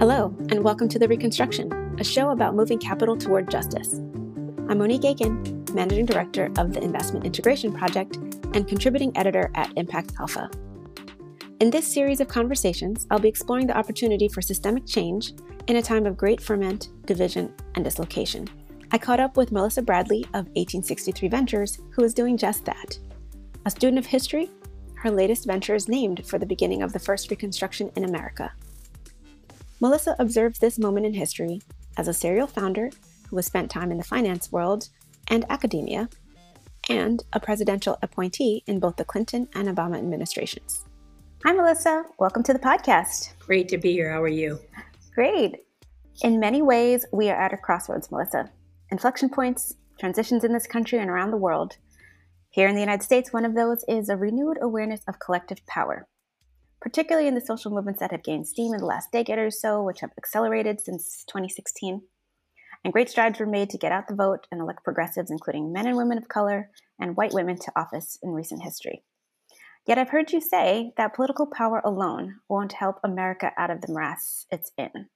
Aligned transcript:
Hello, 0.00 0.34
and 0.50 0.64
welcome 0.64 0.88
to 0.88 0.98
The 0.98 1.06
Reconstruction, 1.06 1.72
a 2.00 2.04
show 2.04 2.30
about 2.30 2.56
moving 2.56 2.80
capital 2.80 3.16
toward 3.16 3.48
justice. 3.48 3.94
I'm 4.68 4.78
Monique 4.78 5.04
Aiken, 5.04 5.64
Managing 5.72 6.04
Director 6.04 6.50
of 6.58 6.72
the 6.72 6.82
Investment 6.82 7.24
Integration 7.24 7.72
Project 7.72 8.16
and 8.54 8.66
contributing 8.66 9.16
editor 9.16 9.52
at 9.54 9.72
Impact 9.76 10.12
Alpha. 10.18 10.50
In 11.60 11.70
this 11.70 11.86
series 11.86 12.20
of 12.20 12.26
conversations, 12.26 13.06
I'll 13.08 13.20
be 13.20 13.28
exploring 13.28 13.68
the 13.68 13.78
opportunity 13.78 14.26
for 14.26 14.42
systemic 14.42 14.84
change 14.84 15.32
in 15.68 15.76
a 15.76 15.82
time 15.82 16.06
of 16.06 16.16
great 16.16 16.40
ferment, 16.40 16.88
division, 17.06 17.54
and 17.76 17.84
dislocation. 17.84 18.48
I 18.90 18.98
caught 18.98 19.20
up 19.20 19.36
with 19.36 19.52
Melissa 19.52 19.80
Bradley 19.80 20.24
of 20.34 20.46
1863 20.56 21.28
Ventures, 21.28 21.78
who 21.90 22.02
is 22.02 22.12
doing 22.12 22.36
just 22.36 22.64
that. 22.64 22.98
A 23.64 23.70
student 23.70 24.00
of 24.00 24.06
history, 24.06 24.50
her 24.96 25.10
latest 25.10 25.46
venture 25.46 25.76
is 25.76 25.88
named 25.88 26.26
for 26.26 26.40
the 26.40 26.46
beginning 26.46 26.82
of 26.82 26.92
the 26.92 26.98
first 26.98 27.30
Reconstruction 27.30 27.92
in 27.94 28.04
America. 28.04 28.52
Melissa 29.80 30.14
observes 30.20 30.60
this 30.60 30.78
moment 30.78 31.04
in 31.04 31.14
history 31.14 31.60
as 31.96 32.06
a 32.06 32.14
serial 32.14 32.46
founder 32.46 32.90
who 33.28 33.36
has 33.36 33.46
spent 33.46 33.70
time 33.70 33.90
in 33.90 33.98
the 33.98 34.04
finance 34.04 34.52
world 34.52 34.88
and 35.28 35.44
academia, 35.50 36.08
and 36.88 37.24
a 37.32 37.40
presidential 37.40 37.98
appointee 38.00 38.62
in 38.66 38.78
both 38.78 38.96
the 38.96 39.04
Clinton 39.04 39.48
and 39.54 39.68
Obama 39.68 39.96
administrations. 39.98 40.84
Hi, 41.44 41.52
Melissa. 41.52 42.04
Welcome 42.18 42.44
to 42.44 42.52
the 42.52 42.58
podcast. 42.58 43.32
Great 43.40 43.68
to 43.68 43.78
be 43.78 43.92
here. 43.92 44.12
How 44.12 44.22
are 44.22 44.28
you? 44.28 44.60
Great. 45.14 45.64
In 46.22 46.38
many 46.38 46.62
ways, 46.62 47.04
we 47.12 47.28
are 47.28 47.36
at 47.36 47.52
a 47.52 47.56
crossroads, 47.56 48.12
Melissa. 48.12 48.50
Inflection 48.90 49.28
points, 49.28 49.74
transitions 49.98 50.44
in 50.44 50.52
this 50.52 50.68
country 50.68 51.00
and 51.00 51.10
around 51.10 51.32
the 51.32 51.36
world. 51.36 51.78
Here 52.50 52.68
in 52.68 52.76
the 52.76 52.80
United 52.80 53.02
States, 53.02 53.32
one 53.32 53.44
of 53.44 53.54
those 53.56 53.84
is 53.88 54.08
a 54.08 54.16
renewed 54.16 54.58
awareness 54.62 55.00
of 55.08 55.18
collective 55.18 55.66
power 55.66 56.06
particularly 56.84 57.26
in 57.26 57.34
the 57.34 57.40
social 57.40 57.70
movements 57.70 57.98
that 58.00 58.10
have 58.10 58.22
gained 58.22 58.46
steam 58.46 58.74
in 58.74 58.78
the 58.78 58.84
last 58.84 59.10
decade 59.10 59.38
or 59.38 59.50
so, 59.50 59.82
which 59.82 60.00
have 60.00 60.10
accelerated 60.18 60.82
since 60.82 61.24
2016. 61.28 62.02
And 62.84 62.92
great 62.92 63.08
strides 63.08 63.40
were 63.40 63.46
made 63.46 63.70
to 63.70 63.78
get 63.78 63.90
out 63.90 64.06
the 64.06 64.14
vote 64.14 64.46
and 64.52 64.60
elect 64.60 64.84
progressives, 64.84 65.30
including 65.30 65.72
men 65.72 65.86
and 65.86 65.96
women 65.96 66.18
of 66.18 66.28
color 66.28 66.68
and 67.00 67.16
white 67.16 67.32
women, 67.32 67.56
to 67.56 67.72
office 67.74 68.18
in 68.22 68.32
recent 68.32 68.62
history. 68.62 69.02
Yet 69.86 69.96
I've 69.96 70.10
heard 70.10 70.30
you 70.30 70.42
say 70.42 70.92
that 70.98 71.14
political 71.14 71.46
power 71.46 71.80
alone 71.82 72.40
won't 72.50 72.74
help 72.74 72.96
America 73.02 73.52
out 73.56 73.70
of 73.70 73.80
the 73.80 73.90
morass 73.90 74.44
it's 74.50 74.70
in. 74.76 75.08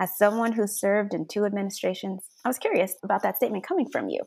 As 0.00 0.16
someone 0.16 0.52
who 0.52 0.66
served 0.66 1.12
in 1.12 1.28
two 1.28 1.44
administrations, 1.44 2.22
I 2.46 2.48
was 2.48 2.56
curious 2.56 2.94
about 3.02 3.22
that 3.24 3.36
statement 3.36 3.66
coming 3.66 3.90
from 3.92 4.08
you. 4.08 4.22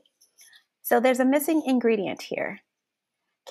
So 0.83 0.99
there's 0.99 1.19
a 1.19 1.25
missing 1.25 1.63
ingredient 1.65 2.21
here. 2.21 2.59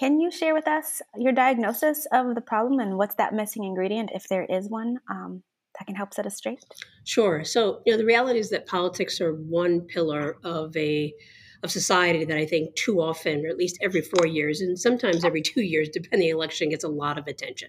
Can 0.00 0.18
you 0.18 0.30
share 0.30 0.54
with 0.54 0.66
us 0.66 1.02
your 1.14 1.32
diagnosis 1.32 2.06
of 2.10 2.34
the 2.34 2.40
problem 2.40 2.80
and 2.80 2.96
what's 2.96 3.16
that 3.16 3.34
missing 3.34 3.64
ingredient, 3.64 4.08
if 4.14 4.26
there 4.28 4.46
is 4.46 4.66
one, 4.70 4.98
um, 5.10 5.42
that 5.78 5.84
can 5.84 5.94
help 5.94 6.14
set 6.14 6.24
us 6.24 6.38
straight? 6.38 6.64
Sure. 7.04 7.44
So, 7.44 7.82
you 7.84 7.92
know, 7.92 7.98
the 7.98 8.06
reality 8.06 8.38
is 8.38 8.48
that 8.48 8.66
politics 8.66 9.20
are 9.20 9.34
one 9.34 9.82
pillar 9.82 10.38
of 10.42 10.74
a 10.74 11.12
of 11.62 11.70
society 11.70 12.24
that 12.24 12.36
I 12.36 12.46
think 12.46 12.74
too 12.74 13.00
often, 13.00 13.44
or 13.44 13.48
at 13.48 13.56
least 13.56 13.78
every 13.82 14.00
four 14.00 14.26
years, 14.26 14.60
and 14.60 14.78
sometimes 14.78 15.24
every 15.24 15.42
two 15.42 15.62
years, 15.62 15.88
depending 15.92 16.20
on 16.20 16.20
the 16.20 16.28
election, 16.30 16.70
gets 16.70 16.84
a 16.84 16.88
lot 16.88 17.18
of 17.18 17.26
attention. 17.26 17.68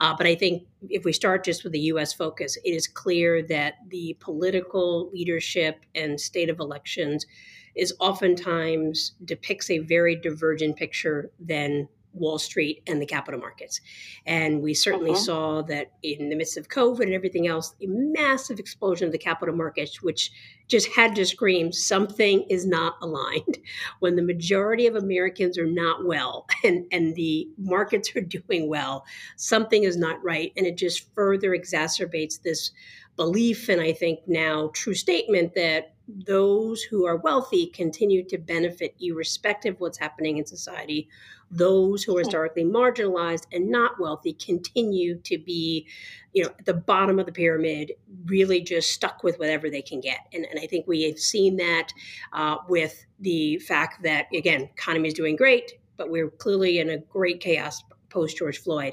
Uh, 0.00 0.14
but 0.16 0.26
I 0.26 0.34
think 0.34 0.66
if 0.88 1.04
we 1.04 1.12
start 1.12 1.44
just 1.44 1.64
with 1.64 1.72
the 1.72 1.80
U.S. 1.80 2.12
focus, 2.12 2.56
it 2.64 2.70
is 2.70 2.86
clear 2.86 3.42
that 3.44 3.74
the 3.88 4.16
political 4.20 5.10
leadership 5.12 5.84
and 5.94 6.20
state 6.20 6.50
of 6.50 6.60
elections 6.60 7.26
is 7.74 7.94
oftentimes 8.00 9.12
depicts 9.24 9.70
a 9.70 9.78
very 9.78 10.16
divergent 10.16 10.76
picture 10.76 11.30
than 11.38 11.88
Wall 12.12 12.38
Street 12.38 12.82
and 12.86 13.00
the 13.00 13.06
capital 13.06 13.40
markets. 13.40 13.80
And 14.26 14.62
we 14.62 14.74
certainly 14.74 15.12
uh-huh. 15.12 15.20
saw 15.20 15.62
that 15.62 15.92
in 16.02 16.28
the 16.28 16.36
midst 16.36 16.56
of 16.56 16.68
COVID 16.68 17.02
and 17.02 17.12
everything 17.12 17.46
else, 17.46 17.74
a 17.82 17.86
massive 17.86 18.58
explosion 18.58 19.06
of 19.06 19.12
the 19.12 19.18
capital 19.18 19.54
markets, 19.54 20.02
which 20.02 20.32
just 20.68 20.88
had 20.88 21.14
to 21.16 21.26
scream 21.26 21.72
something 21.72 22.44
is 22.48 22.66
not 22.66 22.96
aligned 23.02 23.58
when 24.00 24.16
the 24.16 24.22
majority 24.22 24.86
of 24.86 24.94
Americans 24.94 25.58
are 25.58 25.66
not 25.66 26.04
well 26.04 26.46
and, 26.64 26.86
and 26.92 27.14
the 27.14 27.48
markets 27.58 28.14
are 28.16 28.20
doing 28.20 28.68
well, 28.68 29.04
something 29.36 29.84
is 29.84 29.96
not 29.96 30.22
right. 30.22 30.52
And 30.56 30.66
it 30.66 30.76
just 30.76 31.12
further 31.14 31.50
exacerbates 31.50 32.40
this 32.42 32.70
belief 33.16 33.68
and 33.68 33.82
I 33.82 33.92
think 33.92 34.20
now 34.26 34.70
true 34.72 34.94
statement 34.94 35.54
that 35.54 35.92
those 36.16 36.82
who 36.82 37.06
are 37.06 37.16
wealthy 37.16 37.66
continue 37.66 38.24
to 38.24 38.38
benefit 38.38 38.94
irrespective 39.00 39.74
of 39.74 39.80
what's 39.80 39.98
happening 39.98 40.38
in 40.38 40.46
society. 40.46 41.08
Those 41.50 42.02
who 42.02 42.16
are 42.16 42.20
historically 42.20 42.64
marginalized 42.64 43.46
and 43.52 43.70
not 43.70 43.98
wealthy 43.98 44.34
continue 44.34 45.18
to 45.18 45.38
be, 45.38 45.86
you 46.32 46.44
know, 46.44 46.50
at 46.58 46.64
the 46.64 46.74
bottom 46.74 47.18
of 47.18 47.26
the 47.26 47.32
pyramid, 47.32 47.92
really 48.26 48.60
just 48.60 48.92
stuck 48.92 49.22
with 49.22 49.38
whatever 49.38 49.68
they 49.68 49.82
can 49.82 50.00
get. 50.00 50.20
And, 50.32 50.46
and 50.46 50.60
I 50.60 50.66
think 50.66 50.86
we 50.86 51.02
have 51.04 51.18
seen 51.18 51.56
that 51.56 51.88
uh, 52.32 52.58
with 52.68 53.04
the 53.18 53.58
fact 53.58 54.02
that, 54.04 54.26
again, 54.34 54.62
economy 54.62 55.08
is 55.08 55.14
doing 55.14 55.36
great, 55.36 55.72
but 55.96 56.10
we're 56.10 56.30
clearly 56.30 56.78
in 56.78 56.90
a 56.90 56.98
great 56.98 57.40
chaos 57.40 57.82
post 58.10 58.36
George 58.36 58.58
Floyd. 58.58 58.92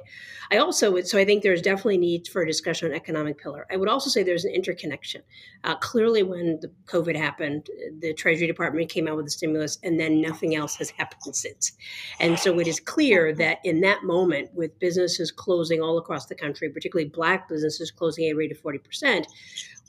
I 0.52 0.58
also, 0.58 0.92
would, 0.92 1.08
so 1.08 1.18
I 1.18 1.26
think 1.26 1.44
there's 1.44 1.62
definitely 1.62 1.98
needs 1.98 2.30
for 2.30 2.42
a 2.42 2.46
discussion 2.46 2.90
on 2.90 2.96
economic 2.96 3.38
pillar. 3.38 3.66
I 3.72 3.78
would 3.78 3.90
also 3.90 4.10
say 4.10 4.24
there's 4.24 4.46
an 4.46 4.54
interconnection. 4.54 5.24
Uh, 5.64 5.76
clearly, 5.76 6.24
when 6.24 6.60
the 6.62 6.72
COVID 6.86 7.16
happened, 7.16 7.70
the 8.00 8.14
Treasury 8.14 8.48
Department 8.48 8.90
came 8.90 9.08
out 9.08 9.18
with 9.18 9.26
a 9.26 9.32
stimulus, 9.32 9.78
and 9.84 10.00
then 10.00 10.22
nothing 10.22 10.56
else 10.56 10.76
has 10.78 10.90
happened 10.92 11.36
since. 11.36 11.74
And 12.20 12.40
so 12.40 12.60
it 12.60 12.68
is 12.68 12.80
clear 12.80 13.34
that 13.34 13.60
in 13.64 13.82
that 13.82 14.04
moment, 14.04 14.54
with 14.54 14.78
businesses 14.80 15.32
closing 15.32 15.82
all 15.82 15.98
across 15.98 16.28
the 16.28 16.36
country, 16.36 16.70
particularly 16.70 17.10
Black 17.10 17.50
businesses 17.50 17.92
closing 17.92 18.26
at 18.26 18.34
a 18.34 18.36
rate 18.36 18.52
of 18.52 18.60
40 18.60 18.78
percent, 18.80 19.28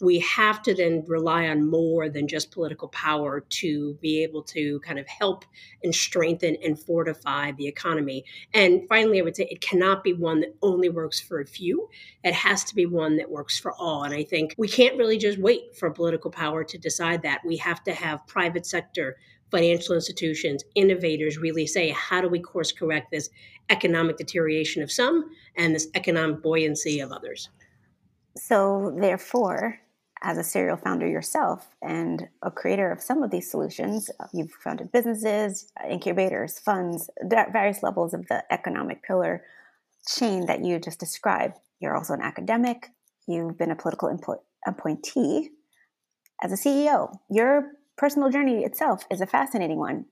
we 0.01 0.19
have 0.21 0.63
to 0.63 0.75
then 0.75 1.05
rely 1.07 1.49
on 1.49 1.69
more 1.69 2.09
than 2.09 2.29
just 2.29 2.51
political 2.51 2.89
power 2.89 3.41
to 3.41 3.95
be 3.95 4.23
able 4.23 4.43
to 4.43 4.81
kind 4.81 4.99
of 4.99 5.07
help 5.07 5.45
and 5.83 5.95
strengthen 5.95 6.57
and 6.63 6.79
fortify 6.79 7.53
the 7.53 7.67
economy. 7.67 8.25
And 8.55 8.83
finally, 8.89 9.19
I 9.19 9.23
would 9.23 9.37
say 9.37 9.49
it 9.51 9.61
cannot 9.61 10.05
be 10.05 10.13
one 10.13 10.41
that 10.41 10.55
only 10.63 10.89
works 10.89 11.21
for 11.21 11.41
a 11.41 11.47
few. 11.47 11.89
It 12.25 12.35
has 12.35 12.65
to 12.65 12.75
be 12.75 12.87
one 12.87 13.17
that 13.17 13.31
works 13.31 13.59
for 13.59 13.73
all. 13.73 14.05
And 14.05 14.15
I 14.15 14.25
think 14.25 14.55
we 14.57 14.69
can't 14.69 14.97
really 14.97 15.19
just 15.19 15.39
wait 15.39 15.77
for 15.77 15.91
political 15.91 16.31
power 16.31 16.65
to 16.65 16.79
decide 16.79 17.23
that. 17.23 17.41
We 17.45 17.57
have 17.59 17.83
to 17.85 17.93
have 17.93 18.27
private 18.27 18.67
sector 18.67 19.17
financial 19.51 19.95
institutions, 19.95 20.63
innovators 20.75 21.39
really 21.39 21.67
say, 21.67 21.91
how 21.91 22.21
do 22.21 22.29
we 22.29 22.39
course 22.39 22.71
correct 22.71 23.11
this 23.11 23.31
economic 23.71 24.17
deterioration 24.17 24.83
of 24.83 24.93
some 24.93 25.31
and 25.57 25.75
this 25.75 25.89
economic 25.95 26.43
buoyancy 26.43 27.01
of 27.01 27.13
others? 27.13 27.49
So, 28.37 28.95
therefore, 28.97 29.81
as 30.23 30.39
a 30.39 30.45
serial 30.45 30.77
founder 30.77 31.06
yourself 31.06 31.69
and 31.81 32.29
a 32.43 32.51
creator 32.51 32.91
of 32.91 33.01
some 33.01 33.23
of 33.23 33.31
these 33.31 33.51
solutions, 33.51 34.11
you've 34.33 34.51
founded 34.51 34.91
businesses, 34.91 35.71
incubators, 35.89 36.59
funds, 36.59 37.09
various 37.23 37.83
levels 37.83 38.15
of 38.15 38.27
the 38.29 38.43
economic 38.53 39.03
pillar 39.03 39.45
chain 40.09 40.47
that 40.47 40.65
you 40.65 40.79
just 40.79 40.99
described. 40.99 41.55
You're 41.81 41.97
also 41.97 42.15
an 42.15 42.23
academic, 42.23 42.91
you've 43.27 43.56
been 43.56 43.71
a 43.71 43.77
political 43.77 44.09
impo- 44.09 44.41
appointee. 44.67 45.51
As 46.43 46.53
a 46.53 46.56
CEO, 46.56 47.17
your 47.31 47.73
personal 47.97 48.31
journey 48.31 48.65
itself 48.65 49.05
is 49.11 49.21
a 49.21 49.27
fascinating 49.27 49.79
one. 49.79 50.06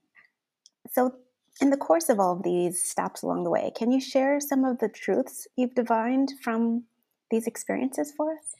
So, 0.91 1.15
in 1.59 1.71
the 1.71 1.77
course 1.77 2.07
of 2.07 2.19
all 2.19 2.33
of 2.37 2.43
these 2.43 2.83
stops 2.83 3.23
along 3.23 3.43
the 3.43 3.49
way, 3.49 3.71
can 3.75 3.91
you 3.91 3.99
share 3.99 4.39
some 4.39 4.63
of 4.63 4.77
the 4.77 4.87
truths 4.87 5.47
you've 5.57 5.73
divined 5.73 6.33
from 6.43 6.83
these 7.31 7.47
experiences 7.47 8.13
for 8.15 8.33
us? 8.33 8.56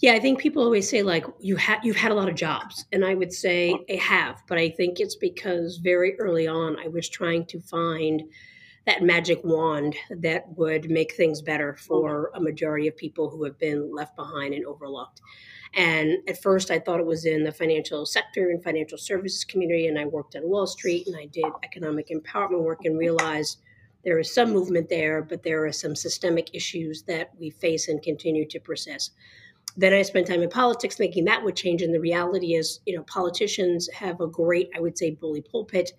Yeah, 0.00 0.12
I 0.12 0.20
think 0.20 0.38
people 0.38 0.62
always 0.62 0.88
say 0.88 1.02
like 1.02 1.24
you 1.40 1.56
have 1.56 1.84
you've 1.84 1.96
had 1.96 2.12
a 2.12 2.14
lot 2.14 2.28
of 2.28 2.34
jobs, 2.34 2.84
and 2.92 3.04
I 3.04 3.14
would 3.14 3.32
say 3.32 3.74
I 3.90 3.94
have, 3.94 4.42
but 4.46 4.58
I 4.58 4.68
think 4.68 5.00
it's 5.00 5.16
because 5.16 5.78
very 5.78 6.18
early 6.20 6.46
on 6.46 6.78
I 6.78 6.88
was 6.88 7.08
trying 7.08 7.46
to 7.46 7.60
find 7.60 8.22
that 8.84 9.02
magic 9.02 9.42
wand 9.42 9.96
that 10.10 10.44
would 10.56 10.90
make 10.90 11.14
things 11.14 11.42
better 11.42 11.74
for 11.74 12.28
mm-hmm. 12.28 12.36
a 12.36 12.44
majority 12.44 12.88
of 12.88 12.96
people 12.96 13.30
who 13.30 13.42
have 13.44 13.58
been 13.58 13.92
left 13.94 14.14
behind 14.16 14.54
and 14.54 14.64
overlooked. 14.66 15.20
And 15.74 16.18
at 16.28 16.40
first, 16.40 16.70
I 16.70 16.78
thought 16.78 17.00
it 17.00 17.06
was 17.06 17.24
in 17.24 17.42
the 17.42 17.52
financial 17.52 18.06
sector 18.06 18.50
and 18.50 18.62
financial 18.62 18.98
services 18.98 19.44
community, 19.44 19.88
and 19.88 19.98
I 19.98 20.04
worked 20.04 20.36
on 20.36 20.48
Wall 20.48 20.66
Street 20.66 21.06
and 21.06 21.16
I 21.16 21.26
did 21.26 21.46
economic 21.64 22.10
empowerment 22.10 22.62
work 22.62 22.84
and 22.84 22.98
realized 22.98 23.60
there 24.04 24.18
is 24.20 24.32
some 24.32 24.52
movement 24.52 24.88
there, 24.88 25.22
but 25.22 25.42
there 25.42 25.64
are 25.66 25.72
some 25.72 25.96
systemic 25.96 26.54
issues 26.54 27.02
that 27.04 27.30
we 27.40 27.50
face 27.50 27.88
and 27.88 28.00
continue 28.00 28.46
to 28.46 28.60
persist. 28.60 29.12
Then 29.76 29.92
I 29.92 30.02
spent 30.02 30.26
time 30.26 30.42
in 30.42 30.48
politics 30.48 30.98
making 30.98 31.24
that 31.26 31.44
would 31.44 31.56
change. 31.56 31.82
And 31.82 31.94
the 31.94 32.00
reality 32.00 32.54
is, 32.54 32.80
you 32.86 32.96
know, 32.96 33.02
politicians 33.02 33.88
have 33.92 34.20
a 34.20 34.26
great, 34.26 34.70
I 34.74 34.80
would 34.80 34.96
say, 34.96 35.10
bully 35.10 35.42
pulpit. 35.42 35.92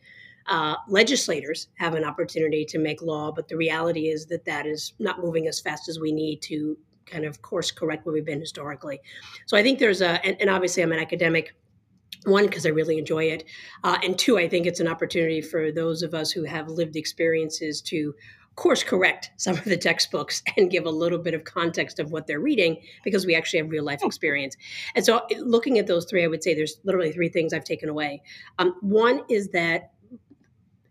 Uh, 0.47 0.75
legislators 0.87 1.67
have 1.75 1.93
an 1.93 2.03
opportunity 2.03 2.63
to 2.65 2.79
make 2.79 3.01
law, 3.01 3.31
but 3.31 3.49
the 3.49 3.57
reality 3.57 4.07
is 4.07 4.25
that 4.27 4.45
that 4.45 4.65
is 4.65 4.93
not 4.97 5.19
moving 5.19 5.47
as 5.47 5.59
fast 5.59 5.89
as 5.89 5.99
we 5.99 6.11
need 6.11 6.41
to 6.43 6.77
kind 7.05 7.25
of 7.25 7.41
course 7.41 7.71
correct 7.71 8.05
where 8.05 8.13
we've 8.13 8.25
been 8.25 8.39
historically. 8.39 8.99
So 9.45 9.57
I 9.57 9.63
think 9.63 9.79
there's 9.79 10.01
a, 10.01 10.25
and, 10.25 10.37
and 10.39 10.49
obviously 10.49 10.83
I'm 10.83 10.91
an 10.91 10.99
academic 10.99 11.53
one 12.23 12.45
because 12.45 12.65
i 12.65 12.69
really 12.69 12.97
enjoy 12.97 13.25
it 13.25 13.43
uh, 13.83 13.97
and 14.03 14.17
two 14.17 14.37
i 14.37 14.47
think 14.47 14.65
it's 14.65 14.79
an 14.79 14.87
opportunity 14.87 15.41
for 15.41 15.71
those 15.71 16.01
of 16.01 16.13
us 16.13 16.31
who 16.31 16.43
have 16.43 16.67
lived 16.67 16.95
experiences 16.95 17.81
to 17.81 18.13
course 18.57 18.83
correct 18.83 19.31
some 19.37 19.55
of 19.55 19.63
the 19.63 19.77
textbooks 19.77 20.43
and 20.57 20.69
give 20.69 20.85
a 20.85 20.89
little 20.89 21.19
bit 21.19 21.33
of 21.33 21.45
context 21.45 21.99
of 21.99 22.11
what 22.11 22.27
they're 22.27 22.41
reading 22.41 22.81
because 23.05 23.25
we 23.25 23.35
actually 23.35 23.59
have 23.59 23.69
real 23.69 23.85
life 23.85 24.01
oh. 24.03 24.07
experience. 24.07 24.57
And 24.95 25.05
so, 25.05 25.21
looking 25.39 25.79
at 25.79 25.87
those 25.87 26.05
three, 26.05 26.25
I 26.25 26.27
would 26.27 26.43
say 26.43 26.53
there's 26.53 26.79
literally 26.83 27.13
three 27.13 27.29
things 27.29 27.53
I've 27.53 27.63
taken 27.63 27.87
away. 27.87 28.21
Um, 28.59 28.75
one 28.81 29.21
is 29.29 29.49
that 29.49 29.91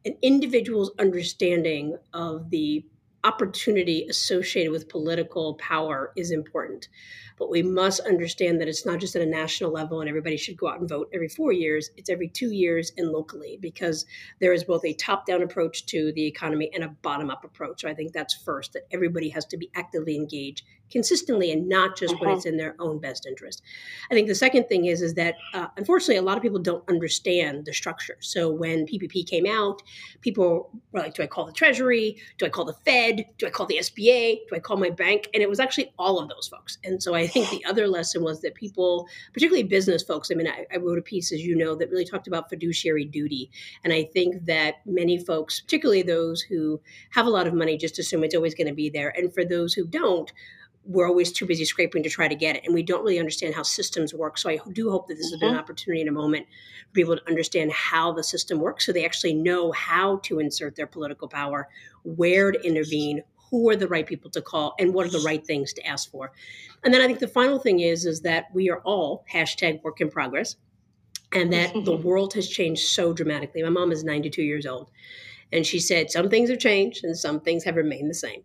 an 0.07 0.17
individual's 0.23 0.93
understanding 0.99 1.99
of 2.15 2.49
the 2.51 2.87
opportunity 3.25 4.07
associated 4.09 4.71
with 4.71 4.89
political 4.89 5.55
power 5.55 6.13
is 6.17 6.31
important. 6.31 6.89
But 7.39 7.51
we 7.51 7.63
must 7.63 8.01
understand 8.01 8.61
that 8.61 8.69
it's 8.69 8.87
not 8.87 8.99
just 8.99 9.17
at 9.17 9.23
a 9.23 9.27
national 9.27 9.71
level 9.71 10.01
and 10.01 10.09
everybody 10.09 10.37
should 10.37 10.57
go 10.57 10.69
out 10.69 10.81
and 10.81 10.89
vote 10.89 11.11
every 11.13 11.29
four 11.29 11.53
years. 11.53 11.91
It's 11.97 12.11
every 12.11 12.29
two 12.29 12.51
years 12.53 12.93
and 12.97 13.11
locally 13.11 13.59
because 13.61 14.07
there 14.41 14.53
is 14.53 14.65
both 14.65 14.85
a 14.85 14.95
top 14.95 15.27
down 15.27 15.43
approach 15.43 15.87
to 15.87 16.13
the 16.13 16.27
economy 16.27 16.71
and 16.75 16.85
a 16.85 16.89
bottom 17.03 17.31
up 17.31 17.45
approach. 17.45 17.83
So 17.83 17.89
I 17.89 17.95
think 17.95 18.13
that's 18.13 18.35
first, 18.35 18.73
that 18.73 18.87
everybody 18.91 19.29
has 19.31 19.45
to 19.47 19.57
be 19.57 19.71
actively 19.75 20.17
engaged 20.17 20.63
consistently 20.91 21.53
and 21.53 21.69
not 21.69 21.97
just 21.97 22.19
when 22.21 22.31
it's 22.31 22.47
uh-huh. 22.47 22.51
in 22.51 22.57
their 22.57 22.77
own 22.79 22.99
best 22.99 23.27
interest. 23.27 23.63
I 24.11 24.15
think 24.15 24.29
the 24.29 24.35
second 24.35 24.69
thing 24.69 24.87
is 24.87 25.03
is 25.03 25.15
that 25.15 25.35
uh, 25.53 25.67
unfortunately 25.77 26.17
a 26.17 26.23
lot 26.23 26.37
of 26.37 26.43
people 26.43 26.59
don't 26.59 26.89
understand 26.89 27.65
the 27.65 27.73
structure. 27.73 28.17
So 28.21 28.51
when 28.51 28.87
PPP 28.87 29.27
came 29.27 29.47
out, 29.47 29.83
people 30.21 30.71
were 30.93 31.01
like, 31.01 31.15
"Do 31.15 31.23
I 31.23 31.27
call 31.27 31.47
the 31.47 31.53
Treasury? 31.53 32.17
Do 32.39 32.47
I 32.47 32.49
call 32.49 32.65
the 32.65 32.75
Fed? 32.85 33.27
Do 33.39 33.47
I 33.47 33.51
call 33.51 33.67
the 33.67 33.79
SBA? 33.79 34.49
Do 34.49 34.57
I 34.57 34.59
call 34.59 34.77
my 34.77 34.91
bank?" 34.91 35.29
And 35.35 35.43
it 35.43 35.49
was 35.49 35.61
actually 35.61 35.93
all 35.99 36.19
of 36.19 36.29
those 36.29 36.49
folks. 36.49 36.79
And 36.85 37.03
so 37.03 37.15
I 37.15 37.26
think 37.27 37.51
the 37.51 37.65
other 37.65 37.89
lesson 37.89 38.23
was 38.23 38.41
that 38.43 38.55
people, 38.55 39.09
particularly 39.33 39.65
business 39.65 40.03
folks, 40.03 40.31
I 40.31 40.35
mean, 40.35 40.49
I, 40.49 40.67
I 40.73 40.77
wrote 40.79 40.99
a 40.99 41.03
piece, 41.03 41.33
as 41.33 41.41
you 41.41 41.57
know, 41.57 41.75
that 41.75 41.91
really 41.91 42.05
talked 42.05 42.27
about 42.27 42.49
fiduciary 42.49 43.05
duty, 43.05 43.51
and 43.85 43.93
I 43.93 44.05
think 44.05 44.45
that 44.47 44.77
many 44.87 45.19
folks, 45.19 45.61
particularly 45.61 46.03
those 46.03 46.41
who 46.43 46.81
have 47.11 47.27
a 47.27 47.31
lot 47.31 47.47
of 47.47 47.55
money, 47.55 47.77
just 47.77 47.99
assume 47.99 48.25
it's 48.25 48.35
always 48.35 48.55
going 48.55 48.69
to 48.69 48.75
be 48.75 48.91
there, 48.91 49.13
and 49.17 49.33
for 49.33 49.45
those 49.45 49.75
who 49.75 49.87
don't 49.87 50.33
we're 50.87 51.09
always 51.09 51.33
too 51.33 51.47
busy 51.47 51.65
scraping 51.65 52.03
to 52.05 52.09
try 52.09 52.29
to 52.29 52.35
get 52.35 52.57
it. 52.57 52.65
And 52.65 52.75
we 52.75 52.83
don't 52.83 53.03
really 53.03 53.19
understand 53.19 53.55
how 53.55 53.63
systems 53.63 54.15
work. 54.15 54.39
So 54.39 54.49
i 54.49 54.59
do 54.73 54.91
hope 54.91 55.09
that 55.09 55.15
this 55.15 55.31
has 55.31 55.41
been 55.41 55.49
an 55.49 55.55
mm-hmm. 55.55 55.61
opportunity 55.61 56.01
in 56.01 56.09
a 56.09 56.13
moment 56.13 56.47
for 56.89 56.93
people 56.93 57.17
to 57.17 57.29
understand 57.29 57.73
how 57.73 58.13
the 58.13 58.23
system 58.23 58.61
works 58.61 58.87
so 58.87 58.93
they 58.93 59.05
actually 59.05 59.35
know 59.35 59.73
how 59.73 60.19
to 60.19 60.39
insert 60.39 60.77
their 60.77 60.87
political 60.87 61.29
power 61.29 61.69
where 62.05 62.53
to 62.53 62.65
intervene 62.65 63.23
who 63.51 63.69
are 63.71 63.77
the 63.77 63.89
right 63.89 64.07
people 64.07 64.31
to 64.31 64.43
call 64.43 64.75
and 64.79 64.93
what 64.93 65.07
are 65.07 65.11
the 65.11 65.25
right 65.25 65.47
things 65.47 65.73
to 65.75 65.87
ask 65.87 66.11
for. 66.11 66.33
And 66.85 66.93
then 66.93 67.01
i 67.01 67.07
think 67.07 67.19
the 67.19 67.29
final 67.29 67.59
thing 67.59 67.81
is 67.81 68.07
is 68.07 68.21
that 68.23 68.47
we 68.53 68.71
are 68.71 68.81
all 68.81 69.25
hashtag 69.33 69.83
work 69.83 70.01
in 70.01 70.11
progress 70.11 70.57
and 71.33 71.53
that 71.53 71.73
the 71.85 71.97
world 72.09 72.35
has 72.35 72.49
changed 72.49 72.89
so 72.89 73.13
dramatically. 73.13 73.63
My 73.63 73.69
mom 73.69 73.93
is 73.93 74.05
92 74.05 74.43
years 74.43 74.67
old 74.67 74.91
and 75.53 75.65
she 75.65 75.79
said 75.79 76.11
some 76.11 76.29
things 76.29 76.51
have 76.51 76.59
changed 76.59 77.05
and 77.05 77.17
some 77.17 77.41
things 77.41 77.65
have 77.65 77.77
remained 77.77 78.11
the 78.11 78.15
same. 78.15 78.43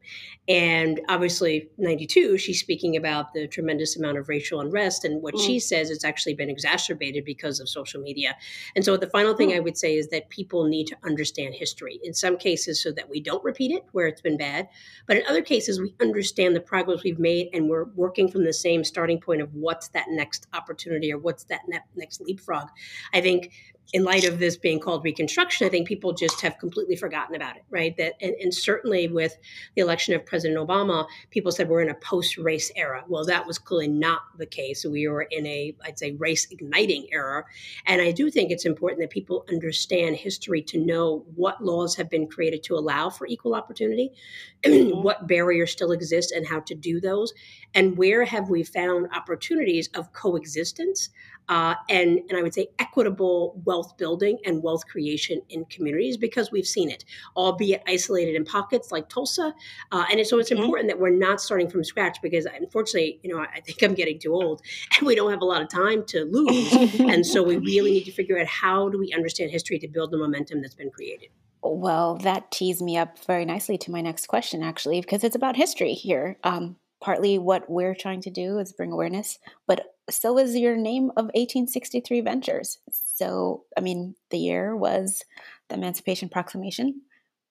And 0.48 1.02
obviously, 1.08 1.70
92, 1.78 2.38
she's 2.38 2.60
speaking 2.60 2.96
about 2.96 3.34
the 3.34 3.48
tremendous 3.48 3.96
amount 3.96 4.18
of 4.18 4.28
racial 4.28 4.60
unrest. 4.60 5.06
And 5.06 5.22
what 5.22 5.36
mm. 5.36 5.46
she 5.46 5.60
says 5.60 5.90
it's 5.90 6.04
actually 6.04 6.34
been 6.34 6.50
exacerbated 6.50 7.26
because 7.26 7.60
of 7.60 7.70
social 7.70 8.02
media. 8.02 8.36
And 8.76 8.84
so 8.84 8.98
the 8.98 9.10
final 9.10 9.36
thing 9.36 9.50
mm. 9.50 9.58
I 9.58 9.60
would 9.60 9.78
say 9.78 9.96
is 9.96 10.10
that 10.10 10.30
people 10.30 10.66
need 10.66 10.88
to 10.88 10.98
understand 11.04 11.54
history 11.54 12.00
in 12.04 12.14
some 12.14 12.38
cases 12.38 12.82
so 12.82 12.92
that 12.92 13.10
we 13.10 13.22
don't 13.22 13.44
repeat 13.44 13.72
it 13.72 13.86
where 13.92 14.08
it's 14.08 14.22
been 14.22 14.38
bad. 14.38 14.68
But 15.08 15.18
in 15.18 15.24
other 15.28 15.42
cases, 15.42 15.80
we 15.80 15.94
understand 16.02 16.56
the 16.56 16.62
progress 16.62 17.04
we've 17.04 17.20
made 17.20 17.50
and 17.54 17.70
we're 17.70 17.86
working 17.96 18.30
from 18.30 18.44
the 18.44 18.54
same 18.54 18.84
starting 18.84 19.20
point 19.20 19.42
of 19.42 19.54
what's 19.54 19.90
that 19.90 20.08
next 20.10 20.48
opportunity 20.54 21.14
or 21.14 21.20
what's 21.20 21.44
that 21.46 21.62
next 21.96 22.22
leapfrog. 22.22 22.68
I 23.14 23.22
think 23.22 23.52
in 23.94 24.06
light 24.06 24.24
of 24.24 24.40
this 24.40 24.56
being 24.56 24.80
called 24.80 25.04
reconstruction, 25.04 25.68
I 25.68 25.70
think 25.70 25.88
people 25.88 26.14
just 26.14 26.40
have 26.42 26.58
completely 26.58 26.96
forgotten 26.96 27.36
about 27.36 27.58
it, 27.58 27.64
right? 27.70 27.96
That 27.98 28.14
and, 28.22 28.34
and, 28.36 28.54
certainly 28.54 29.08
with 29.08 29.38
the 29.76 29.82
election 29.82 30.14
of 30.14 30.26
President 30.26 30.58
Obama, 30.58 31.06
people 31.30 31.52
said 31.52 31.68
we're 31.68 31.82
in 31.82 31.90
a 31.90 31.96
post-race 31.96 32.72
era. 32.76 33.04
Well, 33.08 33.26
that 33.26 33.46
was 33.46 33.58
clearly 33.58 33.90
not 33.90 34.22
the 34.38 34.46
case. 34.46 34.86
We 34.86 35.08
were 35.08 35.24
in 35.24 35.46
a, 35.46 35.76
I'd 35.84 36.00
say, 36.00 36.12
race 36.12 36.48
igniting 36.52 37.08
era. 37.12 37.44
And 37.86 38.02
I 38.02 38.12
do 38.12 38.32
think 38.32 38.52
it's 38.52 38.66
important 38.66 39.02
that 39.02 39.10
people 39.10 39.46
understand 39.50 40.16
history 40.16 40.62
to 40.64 40.80
know 40.80 41.26
what 41.36 41.64
laws 41.64 41.96
have 41.96 42.10
been 42.10 42.28
created 42.28 42.64
to 42.64 42.76
allow 42.76 43.10
for 43.10 43.28
equal 43.28 43.56
opportunity, 43.56 44.12
what 44.66 45.28
barriers 45.28 45.72
still 45.72 45.92
exist 45.92 46.32
and 46.32 46.48
how 46.48 46.62
to 46.62 46.76
do 46.76 47.02
those, 47.02 47.34
and 47.74 47.98
where 47.98 48.24
have 48.24 48.50
we 48.50 48.64
found 48.64 49.08
opportunities 49.14 49.90
of 49.96 50.14
coexistence 50.14 51.10
uh, 51.50 51.76
and, 51.90 52.20
and 52.30 52.38
I 52.38 52.42
would 52.42 52.54
say 52.54 52.68
equitable 52.80 53.62
wealth 53.82 53.98
building 53.98 54.38
and 54.46 54.62
wealth 54.62 54.86
creation 54.86 55.42
in 55.50 55.66
communities 55.66 56.16
because 56.16 56.52
we've 56.52 56.68
seen 56.68 56.92
it, 56.92 57.04
albeit 57.36 57.82
isolated 57.88 58.36
in 58.36 58.46
pockets 58.46 58.92
like 58.92 59.10
Tulsa. 59.10 59.56
Uh, 59.92 60.06
and 60.12 60.26
so 60.28 60.38
it's 60.38 60.52
important 60.52 60.88
that 60.88 61.00
we're 61.00 61.10
not 61.10 61.42
starting 61.42 61.68
from 61.68 61.84
scratch 61.84 62.22
because 62.22 62.46
unfortunately, 62.46 63.20
you 63.24 63.34
know, 63.34 63.40
I 63.40 63.60
think 63.62 63.82
I'm 63.82 63.96
getting 63.96 64.20
too 64.20 64.34
old 64.34 64.62
and 64.98 65.08
we 65.08 65.16
don't 65.16 65.32
have 65.32 65.42
a 65.42 65.46
lot 65.46 65.64
of 65.64 65.70
time 65.70 66.04
to 66.08 66.26
lose. 66.26 67.00
and 67.00 67.26
so 67.26 67.42
we 67.42 67.58
really 67.58 67.92
need 67.92 68.06
to 68.06 68.12
figure 68.12 68.38
out 68.40 68.46
how 68.46 68.88
do 68.88 69.00
we 69.00 69.12
understand 69.14 69.50
history 69.50 69.80
to 69.80 69.88
build 69.88 70.12
the 70.12 70.18
momentum 70.18 70.62
that's 70.62 70.76
been 70.76 70.92
created. 70.92 71.30
Well, 71.64 72.18
that 72.18 72.52
tees 72.52 72.84
me 72.84 72.98
up 72.98 73.18
very 73.26 73.46
nicely 73.46 73.80
to 73.80 73.92
my 73.92 74.02
next 74.02 74.28
question, 74.28 74.62
actually, 74.62 75.02
because 75.02 75.24
it's 75.24 75.36
about 75.36 75.56
history 75.56 75.94
here. 75.94 76.38
Um, 76.44 76.76
partly 77.02 77.40
what 77.40 77.68
we're 77.68 77.96
trying 77.96 78.22
to 78.22 78.30
do 78.30 78.60
is 78.60 78.74
bring 78.74 78.92
awareness, 78.92 79.40
but 79.68 79.96
so 80.10 80.38
is 80.38 80.56
your 80.56 80.76
name 80.76 81.10
of 81.12 81.26
1863 81.34 82.22
Ventures. 82.22 82.78
So, 83.22 83.66
I 83.78 83.82
mean, 83.82 84.16
the 84.32 84.40
year 84.40 84.76
was 84.76 85.24
the 85.70 85.76
Emancipation 85.76 86.28
Proclamation, 86.28 87.02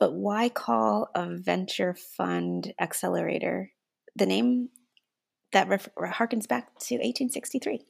but 0.00 0.14
why 0.14 0.48
call 0.48 1.08
a 1.14 1.36
venture 1.36 1.94
fund 1.94 2.74
accelerator 2.80 3.70
the 4.16 4.26
name 4.26 4.70
that 5.52 5.68
harkens 5.68 6.48
back 6.48 6.76
to 6.80 6.96
1863? 6.96 7.86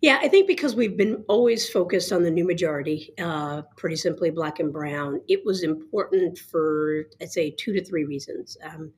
Yeah, 0.00 0.20
I 0.22 0.28
think 0.28 0.46
because 0.46 0.76
we've 0.76 0.96
been 0.96 1.24
always 1.26 1.68
focused 1.68 2.12
on 2.12 2.22
the 2.22 2.30
new 2.30 2.46
majority, 2.46 3.12
uh, 3.20 3.62
pretty 3.76 3.96
simply 3.96 4.30
black 4.30 4.60
and 4.60 4.72
brown, 4.72 5.20
it 5.26 5.44
was 5.44 5.64
important 5.64 6.38
for, 6.38 7.06
I'd 7.20 7.32
say, 7.32 7.50
two 7.50 7.72
to 7.72 7.84
three 7.84 8.04
reasons. 8.04 8.56
Um, 8.62 8.92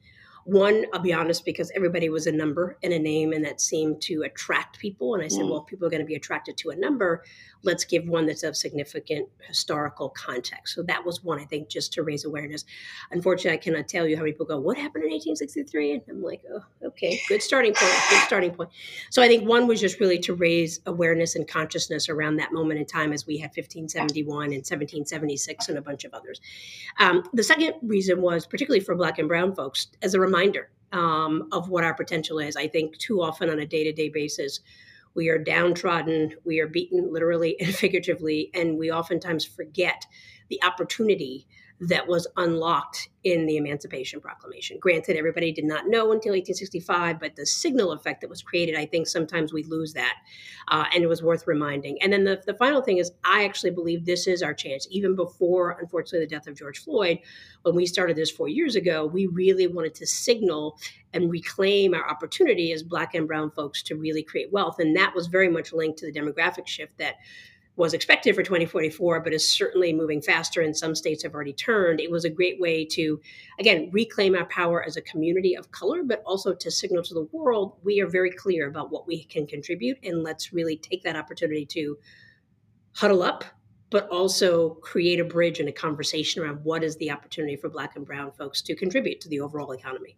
one, 0.47 0.85
I'll 0.93 1.01
be 1.01 1.13
honest, 1.13 1.45
because 1.45 1.73
everybody 1.75 2.09
was 2.09 2.29
a 2.29 2.33
number 2.33 2.79
and 2.85 2.93
a 2.93 2.99
name, 3.01 3.33
and 3.33 3.45
that 3.45 3.61
seemed 3.61 4.01
to 4.03 4.23
attract 4.23 4.79
people. 4.79 5.15
And 5.15 5.25
I 5.25 5.27
said, 5.27 5.43
mm. 5.43 5.51
well, 5.51 5.63
if 5.63 5.67
people 5.67 5.89
are 5.89 5.91
going 5.91 6.03
to 6.03 6.07
be 6.07 6.15
attracted 6.15 6.57
to 6.59 6.71
a 6.71 6.77
number, 6.77 7.25
let's 7.65 7.85
give 7.85 8.07
one 8.07 8.27
that's 8.27 8.45
of 8.45 8.57
significant 8.57 9.29
historical 9.49 10.09
context. 10.11 10.77
So 10.77 10.85
that 10.85 11.05
was 11.05 11.25
one, 11.25 11.41
I 11.41 11.45
think, 11.47 11.69
just 11.69 11.93
to 11.95 12.05
raise 12.05 12.25
awareness. 12.25 12.65
Unfortunately, 13.11 13.59
I 13.59 13.61
cannot 13.61 13.89
tell 13.89 14.07
you 14.07 14.17
how 14.17 14.23
many 14.23 14.33
people 14.33 14.47
go, 14.47 14.61
what 14.61 14.77
happened 14.77 15.03
in 15.03 15.11
1863? 15.11 15.93
And 15.95 16.03
I'm 16.09 16.23
like, 16.23 16.43
oh, 16.49 16.65
okay, 16.87 17.21
good 17.29 17.43
starting 17.43 17.75
point, 17.75 17.93
good 18.09 18.23
starting 18.23 18.53
point. 18.53 18.71
So 19.11 19.23
I 19.23 19.27
think 19.27 19.49
one 19.49 19.67
was 19.67 19.81
just 19.81 19.99
really 19.99 20.21
to 20.21 20.35
raise 20.35 20.79
awareness 20.87 21.35
and 21.35 21.47
consciousness 21.49 22.09
around 22.09 22.37
that 22.37 22.53
moment 22.53 22.79
in 22.79 22.87
time 22.87 23.13
as 23.13 23.27
we 23.27 23.39
had 23.39 23.49
1571 23.49 24.45
and 24.45 24.53
1776 24.59 25.69
and 25.69 25.77
a 25.77 25.83
bunch 25.83 26.05
of 26.05 26.15
others. 26.15 26.41
Um, 27.01 27.25
the 27.33 27.43
second 27.43 27.75
reason 27.83 28.23
was 28.23 28.47
particularly 28.47 28.85
for 28.85 28.95
Black 28.95 29.19
and 29.19 29.27
Brown 29.27 29.53
folks, 29.53 29.89
as 30.03 30.15
a 30.15 30.21
reminder 30.21 30.36
um, 30.93 31.49
of 31.53 31.69
what 31.69 31.85
our 31.85 31.95
potential 31.95 32.39
is. 32.39 32.57
I 32.57 32.69
think 32.69 32.97
too 32.99 33.23
often 33.23 33.51
on 33.51 33.59
a 33.59 33.67
day 33.67 33.85
to 33.85 33.93
day 33.93 34.09
basis, 34.09 34.61
we 35.15 35.29
are 35.29 35.39
downtrodden, 35.39 36.35
we 36.45 36.61
are 36.61 36.67
beaten 36.69 37.13
literally 37.13 37.59
and 37.61 37.75
figuratively, 37.75 38.51
and 38.55 38.79
we 38.79 38.91
oftentimes 38.91 39.45
forget 39.45 40.07
the 40.49 40.63
opportunity 40.63 41.47
that 41.81 42.09
was 42.09 42.27
unlocked 42.37 43.09
in 43.23 43.45
the 43.45 43.57
Emancipation 43.57 44.21
Proclamation. 44.21 44.79
Granted, 44.81 45.17
everybody 45.17 45.53
did 45.53 45.65
not 45.65 45.89
know 45.89 46.13
until 46.13 46.33
1865, 46.33 47.21
but 47.21 47.37
the 47.37 47.45
signal 47.45 47.93
effect 47.93 48.21
that 48.23 48.31
was 48.31 48.41
created, 48.41 48.77
I 48.77 48.87
think 48.87 49.07
sometimes 49.07 49.53
we 49.53 49.63
lose 49.65 49.93
that. 49.93 50.15
Uh, 50.69 50.85
and 50.95 51.03
it 51.03 51.09
was 51.09 51.23
worth 51.23 51.47
reminding. 51.47 52.01
And 52.01 52.13
then 52.13 52.25
the, 52.25 52.43
the 52.47 52.55
final 52.55 52.81
thing 52.81 52.99
is, 52.99 53.13
I 53.25 53.45
actually 53.45 53.73
believe 53.73 54.07
this 54.07 54.27
is 54.27 54.43
our 54.43 54.55
chance. 54.55 54.87
Even 54.91 55.17
before, 55.17 55.77
unfortunately, 55.79 56.21
the 56.21 56.35
death 56.35 56.47
of 56.47 56.57
George 56.57 56.79
Floyd, 56.79 57.19
when 57.63 57.75
we 57.75 57.85
started 57.85 58.17
this 58.17 58.31
four 58.31 58.49
years 58.49 58.75
ago, 58.75 59.05
we 59.05 59.27
really 59.27 59.67
wanted 59.67 59.95
to 59.97 60.07
signal 60.07 60.79
and 61.13 61.31
reclaim 61.31 61.95
our 61.95 62.09
opportunity 62.09 62.73
as 62.73 62.83
Black 62.83 63.15
and 63.15 63.27
Brown 63.27 63.51
folks 63.51 63.83
to 63.85 63.97
really 63.97 64.23
create 64.23 64.53
wealth. 64.53 64.79
And 64.79 64.97
that 64.97 65.15
was 65.15 65.27
very 65.27 65.49
much 65.49 65.73
linked 65.73 65.99
to 65.99 66.07
the 66.07 66.19
demographic 66.19 66.67
shift 66.67 66.97
that 66.99 67.17
was 67.77 67.93
expected 67.93 68.35
for 68.35 68.43
2044, 68.43 69.21
but 69.21 69.35
is 69.35 69.49
certainly 69.49 69.93
moving 69.93 70.23
faster, 70.23 70.63
and 70.63 70.77
some 70.77 70.95
states 70.95 71.23
have 71.23 71.35
already 71.35 71.53
turned. 71.53 72.01
It 72.01 72.11
was 72.11 72.25
a 72.25 72.31
great 72.31 72.59
way 72.59 72.87
to, 72.87 73.21
again, 73.61 73.91
reclaim 73.93 74.35
our 74.35 74.47
power 74.47 74.83
as 74.83 74.97
a 74.97 75.03
community 75.03 75.55
of 75.55 75.71
color, 75.71 76.03
but 76.03 76.23
also 76.25 76.55
to 76.55 76.71
signal 76.71 77.03
to 77.03 77.15
the 77.15 77.29
world 77.33 77.77
we 77.85 78.01
are 78.01 78.09
very 78.09 78.31
clear 78.31 78.69
about 78.69 78.91
what 78.91 79.07
we 79.07 79.25
can 79.25 79.47
contribute, 79.47 79.99
and 80.03 80.23
let's 80.23 80.55
really 80.55 80.77
take 80.77 81.03
that 81.03 81.17
opportunity 81.17 81.67
to 81.67 81.99
huddle 82.95 83.23
up, 83.23 83.45
but 83.91 84.09
also 84.09 84.71
create 84.77 85.21
a 85.21 85.25
bridge 85.25 85.61
and 85.61 85.69
a 85.69 85.73
conversation 85.73 86.43
around 86.43 86.65
what 86.65 86.83
is 86.83 86.97
the 86.97 87.11
opportunity 87.11 87.57
for 87.57 87.69
Black 87.69 87.95
and 87.95 88.07
Brown 88.07 88.33
folks 88.33 88.63
to 88.63 88.75
contribute 88.75 89.21
to 89.21 89.29
the 89.29 89.41
overall 89.41 89.73
economy. 89.73 90.17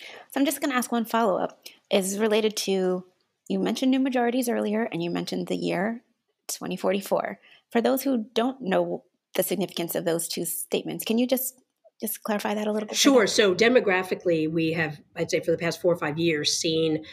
So 0.00 0.40
I'm 0.40 0.46
just 0.46 0.60
going 0.60 0.70
to 0.70 0.76
ask 0.76 0.90
one 0.90 1.04
follow 1.04 1.38
up. 1.38 1.60
Is 1.90 2.18
related 2.18 2.56
to 2.58 3.04
you 3.48 3.58
mentioned 3.58 3.90
new 3.90 4.00
majorities 4.00 4.48
earlier, 4.48 4.88
and 4.90 5.02
you 5.02 5.10
mentioned 5.10 5.46
the 5.46 5.56
year 5.56 6.02
2044. 6.48 7.38
For 7.70 7.80
those 7.80 8.02
who 8.02 8.26
don't 8.34 8.60
know 8.60 9.04
the 9.34 9.42
significance 9.42 9.94
of 9.94 10.04
those 10.04 10.28
two 10.28 10.44
statements, 10.44 11.04
can 11.04 11.18
you 11.18 11.26
just 11.26 11.60
just 12.00 12.22
clarify 12.22 12.54
that 12.54 12.66
a 12.66 12.72
little 12.72 12.88
bit? 12.88 12.96
Sure. 12.96 13.26
So 13.26 13.54
demographically, 13.54 14.50
we 14.50 14.72
have, 14.72 15.00
I'd 15.16 15.30
say, 15.30 15.40
for 15.40 15.50
the 15.50 15.56
past 15.56 15.80
four 15.80 15.94
or 15.94 15.96
five 15.96 16.18
years, 16.18 16.54
seen 16.54 17.04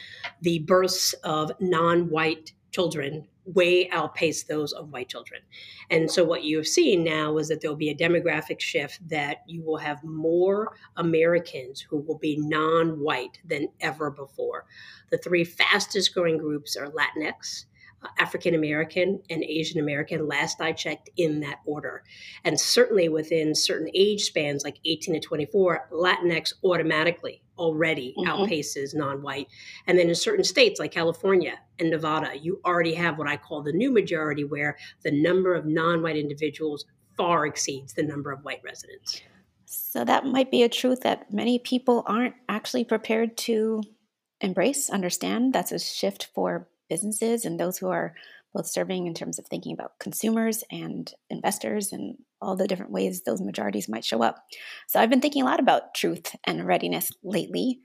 the 0.42 0.60
births 0.60 1.13
of 1.24 1.52
non-white 1.62 2.52
children 2.72 3.28
way 3.46 3.90
outpace 3.90 4.44
those 4.44 4.72
of 4.74 4.92
white 4.92 5.10
children. 5.10 5.42
And 5.90 6.10
so 6.10 6.24
what 6.24 6.44
you 6.44 6.58
have 6.58 6.68
seen 6.68 7.04
now 7.04 7.38
is 7.38 7.50
that 7.50 7.62
there'll 7.62 7.75
be 7.75 7.90
a 7.90 7.96
demographic 7.96 8.60
shift 8.60 9.08
that 9.10 9.38
you 9.48 9.63
will 9.63 9.78
have 9.78 10.04
more 10.04 10.75
Americans 10.98 11.82
who 11.82 11.98
will 11.98 12.18
be 12.18 12.38
non-white 12.40 13.40
than 13.46 13.68
ever 13.82 14.12
before. 14.12 14.66
The 15.12 15.18
three 15.18 15.44
fastest 15.44 16.13
growing 16.13 16.38
groups 16.38 16.75
are 16.78 16.92
Latinx, 16.92 17.66
African 18.20 18.56
American 18.56 19.22
and 19.30 19.44
Asian 19.44 19.80
American, 19.80 20.28
last 20.28 20.62
I 20.62 20.72
checked, 20.72 21.10
in 21.18 21.40
that 21.42 21.60
order. 21.66 22.04
And 22.44 22.60
certainly 22.60 23.10
within 23.10 23.56
certain 23.56 23.90
age 23.94 24.24
spans, 24.24 24.64
like 24.64 24.78
18 24.86 25.16
to 25.16 25.20
24, 25.20 25.90
Latinx 25.92 26.54
automatically 26.64 27.42
already 27.58 28.14
mm-hmm. 28.18 28.30
outpaces 28.30 28.96
non 28.96 29.22
white. 29.22 29.48
And 29.88 29.98
then 29.98 30.10
in 30.10 30.16
certain 30.16 30.44
states 30.44 30.80
like 30.80 30.92
California 30.92 31.60
and 31.80 31.90
Nevada, 31.90 32.38
you 32.38 32.60
already 32.66 32.94
have 32.96 33.18
what 33.18 33.28
I 33.28 33.38
call 33.38 33.62
the 33.62 33.74
new 33.74 33.92
majority, 33.92 34.44
where 34.44 34.78
the 35.04 35.12
number 35.12 35.54
of 35.54 35.66
non 35.66 36.02
white 36.02 36.18
individuals 36.18 36.86
far 37.18 37.46
exceeds 37.46 37.94
the 37.94 38.04
number 38.04 38.32
of 38.32 38.44
white 38.44 38.62
residents. 38.64 39.22
So 39.66 40.04
that 40.04 40.26
might 40.26 40.52
be 40.52 40.64
a 40.64 40.70
truth 40.70 41.02
that 41.02 41.32
many 41.32 41.60
people 41.60 42.04
aren't 42.06 42.36
actually 42.50 42.84
prepared 42.84 43.38
to 43.38 43.82
embrace, 44.42 44.90
understand. 44.90 45.54
That's 45.54 45.72
a 45.72 45.80
shift 45.80 46.30
for 46.34 46.68
businesses 46.94 47.44
and 47.44 47.60
those 47.60 47.80
who 47.80 47.90
are 47.90 48.14
both 48.54 48.68
serving 48.68 49.08
in 49.08 49.16
terms 49.16 49.40
of 49.40 49.48
thinking 49.48 49.74
about 49.74 49.98
consumers 50.00 50.64
and 50.72 51.12
investors 51.32 51.92
and 51.92 52.18
all 52.40 52.56
the 52.56 52.68
different 52.68 52.92
ways 52.92 53.24
those 53.24 53.42
majorities 53.42 53.90
might 53.90 54.06
show 54.06 54.22
up. 54.22 54.36
So 54.88 55.00
I've 55.00 55.10
been 55.10 55.22
thinking 55.22 55.42
a 55.42 55.46
lot 55.46 55.60
about 55.60 55.96
truth 55.96 56.36
and 56.46 56.68
readiness 56.68 57.10
lately 57.24 57.80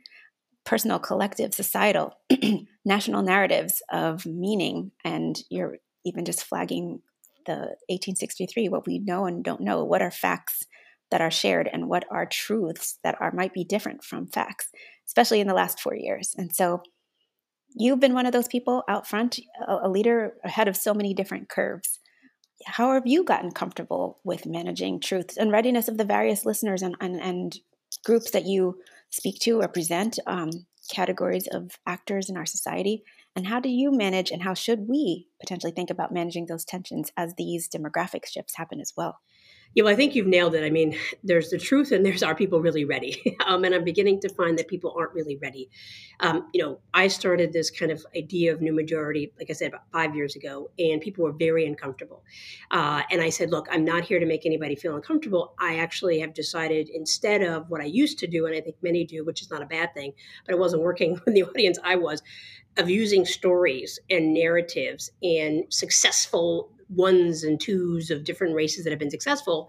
personal, 0.67 0.99
collective, 0.99 1.55
societal, 1.55 2.12
national 2.85 3.23
narratives 3.23 3.83
of 3.91 4.27
meaning. 4.27 4.93
And 5.03 5.35
you're 5.49 5.79
even 6.05 6.27
just 6.27 6.45
flagging 6.45 7.00
the 7.47 7.77
1863, 7.88 8.69
what 8.69 8.87
we 8.87 8.99
know 8.99 9.25
and 9.25 9.43
don't 9.43 9.62
know, 9.62 9.83
what 9.83 10.03
are 10.03 10.11
facts 10.11 10.65
that 11.11 11.23
are 11.23 11.31
shared 11.31 11.71
and 11.73 11.88
what 11.88 12.05
are 12.11 12.27
truths 12.27 12.99
that 13.03 13.17
are 13.19 13.33
might 13.33 13.55
be 13.55 13.65
different 13.65 14.05
from 14.05 14.27
facts, 14.27 14.69
especially 15.07 15.41
in 15.41 15.47
the 15.47 15.55
last 15.55 15.81
four 15.81 15.97
years. 15.97 16.35
And 16.37 16.55
so 16.55 16.83
you've 17.75 18.01
been 18.01 18.15
one 18.15 18.27
of 18.27 18.33
those 18.33 18.49
people 18.49 18.85
out 18.89 19.07
front, 19.07 19.39
a, 19.67 19.89
leader 19.89 20.35
ahead 20.45 20.69
of 20.69 20.77
so 20.77 20.95
many 20.95 21.15
different 21.15 21.49
curves. 21.49 21.99
How 22.67 22.93
have 22.95 23.07
you 23.07 23.25
gotten 23.25 23.53
comfortable 23.53 24.19
with 24.25 24.47
managing 24.47 25.01
truth 25.01 25.37
and 25.39 25.53
readiness 25.53 25.89
of 25.89 25.97
the 25.97 26.05
various 26.05 26.45
listeners 26.45 26.83
and, 26.83 26.97
and, 27.01 27.21
and 27.21 27.57
groups 28.05 28.31
that 28.33 28.47
you 28.47 28.79
speak 29.11 29.39
to 29.41 29.61
or 29.61 29.69
present, 29.69 30.19
um, 30.27 30.51
categories 30.91 31.47
of 31.49 31.79
actors 31.87 32.29
in 32.29 32.37
our 32.37 32.47
society? 32.47 33.05
And 33.37 33.47
how 33.47 33.61
do 33.61 33.69
you 33.69 33.93
manage 33.93 34.31
and 34.31 34.43
how 34.43 34.55
should 34.55 34.89
we 34.89 35.29
potentially 35.41 35.73
think 35.73 35.91
about 35.91 36.13
managing 36.13 36.47
those 36.47 36.65
tensions 36.65 37.13
as 37.17 37.35
these 37.35 37.69
demographic 37.69 38.27
shifts 38.27 38.57
happen 38.57 38.81
as 38.81 38.93
well? 38.97 39.21
Yeah, 39.75 39.85
well, 39.85 39.93
I 39.93 39.97
think 39.97 40.15
you've 40.15 40.27
nailed 40.27 40.55
it. 40.55 40.65
I 40.65 40.71
mean, 40.71 40.97
there's 41.25 41.51
the 41.51 41.59
truth, 41.59 41.93
and 41.93 42.05
there's 42.05 42.23
are 42.23 42.35
people 42.35 42.61
really 42.61 42.85
ready? 42.85 43.37
um, 43.47 43.65
and 43.65 43.75
I'm 43.75 43.85
beginning 43.85 44.21
to 44.21 44.29
find 44.29 44.59
that 44.59 44.69
people 44.69 44.95
aren't 44.99 45.13
really 45.13 45.37
ready. 45.37 45.71
Um, 46.21 46.49
you 46.53 46.63
know, 46.63 46.81
I 46.95 47.09
started 47.09 47.53
this 47.53 47.71
kind 47.71 47.93
of 47.93 48.05
idea 48.17 48.53
of 48.53 48.61
new 48.61 48.73
majority, 48.73 49.33
like 49.39 49.51
I 49.51 49.53
said, 49.53 49.69
about 49.69 49.85
five 49.93 50.17
years 50.17 50.37
ago, 50.37 50.71
and 50.79 51.01
people 51.01 51.25
were 51.25 51.33
very 51.33 51.67
uncomfortable. 51.67 52.25
Uh, 52.71 53.03
and 53.11 53.21
I 53.21 53.29
said, 53.29 53.51
look, 53.51 53.69
I'm 53.71 53.85
not 53.85 54.05
here 54.05 54.19
to 54.19 54.27
make 54.27 54.47
anybody 54.47 54.75
feel 54.75 54.97
uncomfortable. 54.97 55.55
I 55.61 55.79
actually 55.79 56.19
have 56.21 56.35
decided 56.35 56.89
instead 56.89 57.43
of 57.43 57.69
what 57.71 57.81
I 57.81 57.85
used 57.87 58.19
to 58.21 58.27
do, 58.27 58.47
and 58.47 58.57
I 58.57 58.61
think 58.61 58.77
many 58.83 59.05
do, 59.05 59.25
which 59.25 59.43
is 59.43 59.51
not 59.51 59.63
a 59.63 59.67
bad 59.67 59.95
thing, 59.95 60.13
but 60.47 60.55
it 60.55 60.59
wasn't 60.59 60.83
working 60.83 61.13
with 61.25 61.35
the 61.35 61.45
audience 61.45 61.79
I 61.85 61.97
was, 61.97 62.23
of 62.77 62.89
using 62.89 63.25
stories 63.25 63.99
and 64.09 64.33
narratives 64.33 65.11
and 65.23 65.65
successful 65.69 66.71
ones 66.88 67.45
and 67.45 67.61
twos 67.61 68.11
of 68.11 68.25
different 68.25 68.54
races 68.54 68.85
that 68.85 68.90
have 68.90 68.99
been 68.99 69.11
successful, 69.11 69.68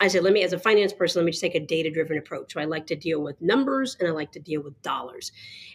I 0.00 0.08
said, 0.08 0.22
let 0.22 0.32
me, 0.32 0.42
as 0.42 0.52
a 0.52 0.58
finance 0.58 0.92
person, 0.92 1.20
let 1.20 1.26
me 1.26 1.32
just 1.32 1.42
take 1.42 1.54
a 1.54 1.60
data 1.60 1.90
driven 1.90 2.16
approach. 2.16 2.52
So 2.52 2.60
I 2.60 2.64
like 2.64 2.86
to 2.88 2.96
deal 2.96 3.20
with 3.22 3.40
numbers 3.42 3.96
and 3.98 4.08
I 4.08 4.12
like 4.12 4.32
to 4.32 4.40
deal 4.40 4.62
with 4.62 4.80
dollars. 4.82 5.32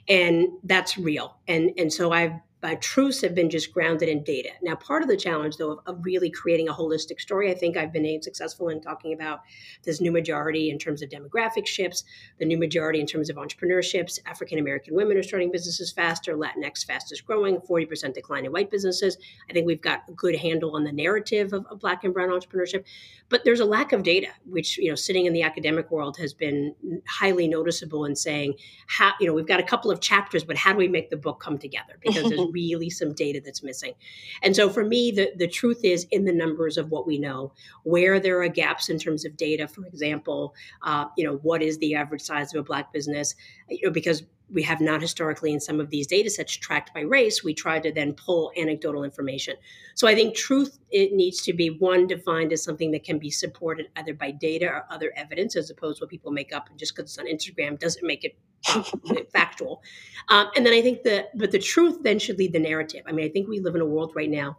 And 0.07 0.47
that's 0.63 0.97
real. 0.97 1.37
And, 1.47 1.71
and 1.77 1.91
so 1.91 2.11
I've 2.11 2.33
my 2.65 2.73
truths 2.75 3.21
have 3.21 3.35
been 3.35 3.47
just 3.47 3.71
grounded 3.71 4.09
in 4.09 4.23
data. 4.23 4.49
Now, 4.63 4.73
part 4.73 5.03
of 5.03 5.07
the 5.07 5.15
challenge, 5.15 5.57
though, 5.57 5.73
of, 5.73 5.79
of, 5.85 6.03
really 6.03 6.31
creating 6.31 6.67
a 6.67 6.73
holistic 6.73 7.21
story, 7.21 7.51
I 7.51 7.53
think 7.53 7.77
I've 7.77 7.93
been 7.93 8.19
successful 8.23 8.69
in 8.69 8.81
talking 8.81 9.13
about 9.13 9.41
this 9.83 10.01
new 10.01 10.11
majority 10.11 10.71
in 10.71 10.79
terms 10.79 11.03
of 11.03 11.09
demographic 11.09 11.67
shifts, 11.67 12.05
the 12.39 12.45
new 12.45 12.57
majority 12.57 12.99
in 12.99 13.05
terms 13.05 13.29
of 13.29 13.35
entrepreneurships. 13.35 14.17
African 14.25 14.57
American 14.57 14.95
women 14.95 15.15
are 15.15 15.21
starting 15.21 15.51
businesses 15.51 15.91
faster, 15.91 16.35
Latinx 16.35 16.83
fastest 16.83 17.23
growing, 17.27 17.57
40% 17.57 18.15
decline 18.15 18.45
in 18.45 18.51
white 18.51 18.71
businesses. 18.71 19.15
I 19.47 19.53
think 19.53 19.67
we've 19.67 19.81
got 19.81 20.01
a 20.09 20.13
good 20.13 20.35
handle 20.35 20.75
on 20.75 20.83
the 20.83 20.91
narrative 20.91 21.53
of, 21.53 21.67
of 21.67 21.79
Black 21.79 22.03
and 22.03 22.15
Brown 22.15 22.29
entrepreneurship. 22.29 22.83
But 23.29 23.43
there's 23.43 23.59
a 23.59 23.65
lack 23.65 23.91
of 23.91 24.01
data, 24.01 24.29
which, 24.43 24.79
you 24.79 24.89
know, 24.89 24.95
sitting 24.95 25.27
in 25.27 25.33
the 25.33 25.43
academic 25.43 25.91
world 25.91 26.17
has 26.17 26.33
been 26.33 26.73
highly 27.07 27.47
noticeable 27.47 28.05
in 28.05 28.15
saying, 28.15 28.55
how, 28.87 29.13
you 29.19 29.27
know, 29.27 29.33
we've 29.33 29.47
got 29.47 29.59
a 29.59 29.63
couple 29.63 29.91
of 29.91 29.99
chapters, 29.99 30.43
but 30.43 30.57
how 30.57 30.71
do 30.71 30.79
we 30.79 30.87
make 30.87 31.11
the 31.11 31.17
book 31.17 31.39
come 31.39 31.59
together? 31.59 31.99
Because 32.01 32.27
there's 32.29 32.49
really 32.55 32.89
some 32.89 33.13
data 33.13 33.41
that's 33.43 33.63
missing. 33.63 33.93
And 34.41 34.55
so 34.55 34.69
for 34.69 34.85
me, 34.85 35.11
the, 35.11 35.31
the 35.35 35.47
truth 35.47 35.81
is 35.83 36.07
in 36.11 36.25
the 36.25 36.33
numbers 36.43 36.77
of 36.77 36.89
what 36.89 37.05
we 37.05 37.17
know, 37.17 37.51
where 37.83 38.19
there 38.19 38.41
are 38.41 38.47
gaps 38.47 38.89
in 38.89 38.97
terms 38.97 39.25
of 39.25 39.35
data, 39.37 39.67
for 39.67 39.85
example, 39.85 40.53
uh, 40.81 41.05
you 41.17 41.25
know, 41.25 41.35
what 41.43 41.61
is 41.61 41.77
the 41.77 41.95
average 41.95 42.21
size 42.21 42.53
of 42.53 42.59
a 42.59 42.63
black 42.63 42.93
business? 42.93 43.35
You 43.69 43.87
know, 43.87 43.91
because 43.91 44.23
we 44.51 44.61
have 44.61 44.79
not 44.79 45.01
historically 45.01 45.51
in 45.51 45.59
some 45.59 45.79
of 45.79 45.89
these 45.89 46.07
data 46.07 46.29
sets 46.29 46.55
tracked 46.55 46.93
by 46.93 47.01
race 47.01 47.43
we 47.43 47.53
try 47.53 47.79
to 47.79 47.91
then 47.91 48.13
pull 48.13 48.51
anecdotal 48.57 49.03
information 49.03 49.55
so 49.95 50.07
i 50.07 50.15
think 50.15 50.35
truth 50.35 50.77
it 50.91 51.13
needs 51.13 51.41
to 51.41 51.53
be 51.53 51.69
one 51.69 52.07
defined 52.07 52.53
as 52.53 52.63
something 52.63 52.91
that 52.91 53.03
can 53.03 53.17
be 53.17 53.29
supported 53.29 53.87
either 53.95 54.13
by 54.13 54.31
data 54.31 54.67
or 54.67 54.85
other 54.89 55.11
evidence 55.15 55.55
as 55.55 55.69
opposed 55.69 55.97
to 55.97 56.03
what 56.03 56.09
people 56.09 56.31
make 56.31 56.53
up 56.53 56.69
and 56.69 56.77
just 56.77 56.95
because 56.95 57.09
it's 57.09 57.17
on 57.17 57.25
instagram 57.25 57.79
doesn't 57.79 58.05
make 58.05 58.23
it 58.23 58.37
factual 59.31 59.81
um, 60.29 60.47
and 60.55 60.65
then 60.65 60.73
i 60.73 60.81
think 60.81 61.03
that 61.03 61.35
but 61.37 61.51
the 61.51 61.59
truth 61.59 61.99
then 62.03 62.19
should 62.19 62.37
lead 62.37 62.53
the 62.53 62.59
narrative 62.59 63.03
i 63.07 63.11
mean 63.11 63.25
i 63.25 63.29
think 63.29 63.47
we 63.47 63.59
live 63.59 63.75
in 63.75 63.81
a 63.81 63.85
world 63.85 64.11
right 64.15 64.29
now 64.29 64.57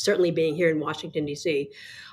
certainly 0.00 0.30
being 0.30 0.56
here 0.56 0.70
in 0.70 0.80
Washington, 0.80 1.26
D.C., 1.26 1.70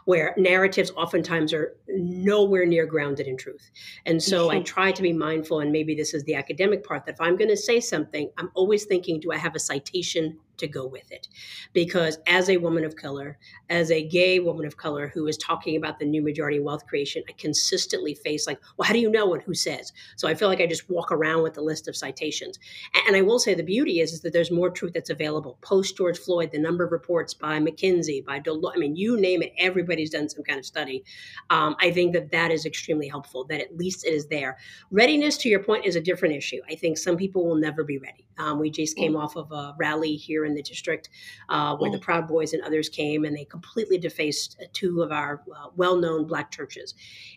where 0.07 0.33
narratives 0.37 0.89
oftentimes 0.95 1.51
are 1.51 1.75
nowhere 1.89 2.65
near 2.65 2.85
grounded 2.85 3.27
in 3.27 3.35
truth. 3.35 3.69
And 4.05 4.23
so 4.23 4.49
I 4.49 4.61
try 4.61 4.93
to 4.93 5.01
be 5.01 5.11
mindful, 5.11 5.59
and 5.59 5.69
maybe 5.69 5.95
this 5.95 6.13
is 6.13 6.23
the 6.23 6.35
academic 6.35 6.85
part, 6.85 7.05
that 7.05 7.15
if 7.15 7.19
I'm 7.19 7.35
going 7.35 7.49
to 7.49 7.57
say 7.57 7.81
something, 7.81 8.31
I'm 8.37 8.49
always 8.55 8.85
thinking, 8.85 9.19
do 9.19 9.33
I 9.33 9.37
have 9.37 9.53
a 9.53 9.59
citation 9.59 10.37
to 10.57 10.67
go 10.67 10.85
with 10.85 11.11
it. 11.11 11.27
Because 11.73 12.17
as 12.27 12.49
a 12.49 12.57
woman 12.57 12.83
of 12.83 12.95
color, 12.95 13.37
as 13.69 13.91
a 13.91 14.07
gay 14.07 14.39
woman 14.39 14.65
of 14.65 14.77
color 14.77 15.07
who 15.13 15.27
is 15.27 15.37
talking 15.37 15.75
about 15.75 15.99
the 15.99 16.05
new 16.05 16.21
majority 16.21 16.59
wealth 16.59 16.85
creation, 16.87 17.23
I 17.29 17.33
consistently 17.33 18.15
face 18.15 18.47
like, 18.47 18.59
well, 18.75 18.87
how 18.87 18.93
do 18.93 18.99
you 18.99 19.09
know 19.09 19.33
and 19.33 19.43
who 19.43 19.53
says? 19.53 19.93
So 20.15 20.27
I 20.27 20.35
feel 20.35 20.47
like 20.47 20.61
I 20.61 20.67
just 20.67 20.89
walk 20.89 21.11
around 21.11 21.43
with 21.43 21.57
a 21.57 21.61
list 21.61 21.87
of 21.87 21.95
citations. 21.95 22.59
And 23.07 23.15
I 23.15 23.21
will 23.21 23.39
say 23.39 23.53
the 23.53 23.63
beauty 23.63 23.99
is, 23.99 24.13
is 24.13 24.21
that 24.21 24.33
there's 24.33 24.51
more 24.51 24.69
truth 24.69 24.93
that's 24.93 25.09
available. 25.09 25.57
Post 25.61 25.97
George 25.97 26.17
Floyd, 26.17 26.51
the 26.51 26.59
number 26.59 26.83
of 26.83 26.91
reports 26.91 27.33
by 27.33 27.59
McKinsey, 27.59 28.25
by 28.25 28.39
Deloitte, 28.39 28.73
I 28.75 28.79
mean, 28.79 28.95
you 28.95 29.19
name 29.19 29.41
it, 29.41 29.53
everybody's 29.97 30.09
done 30.11 30.29
some 30.29 30.43
kind 30.43 30.59
of 30.59 30.65
study. 30.65 31.03
Um, 31.49 31.75
I 31.79 31.91
think 31.91 32.13
that 32.13 32.31
that 32.31 32.51
is 32.51 32.65
extremely 32.65 33.07
helpful, 33.07 33.45
that 33.45 33.59
at 33.59 33.75
least 33.75 34.05
it 34.05 34.13
is 34.13 34.27
there. 34.27 34.57
Readiness, 34.91 35.37
to 35.37 35.49
your 35.49 35.63
point, 35.63 35.85
is 35.85 35.95
a 35.95 36.01
different 36.01 36.35
issue. 36.35 36.59
I 36.69 36.75
think 36.75 36.97
some 36.97 37.17
people 37.17 37.45
will 37.45 37.55
never 37.55 37.83
be 37.83 37.97
ready. 37.97 38.25
Um, 38.37 38.59
we 38.59 38.69
just 38.69 38.95
came 38.95 39.13
mm. 39.13 39.23
off 39.23 39.35
of 39.35 39.51
a 39.51 39.73
rally 39.79 40.15
here 40.15 40.45
in 40.45 40.53
the 40.53 40.61
district 40.61 41.09
uh, 41.49 41.75
where 41.77 41.91
the 41.91 41.99
Proud 41.99 42.27
Boys 42.27 42.53
and 42.53 42.61
others 42.63 42.89
came 42.89 43.25
and 43.25 43.35
they 43.35 43.45
completely 43.45 43.97
defaced 43.97 44.63
two 44.73 45.01
of 45.01 45.11
our 45.11 45.41
uh, 45.55 45.69
well 45.75 45.97
known 45.97 46.27
Black 46.27 46.51
churches. 46.51 46.93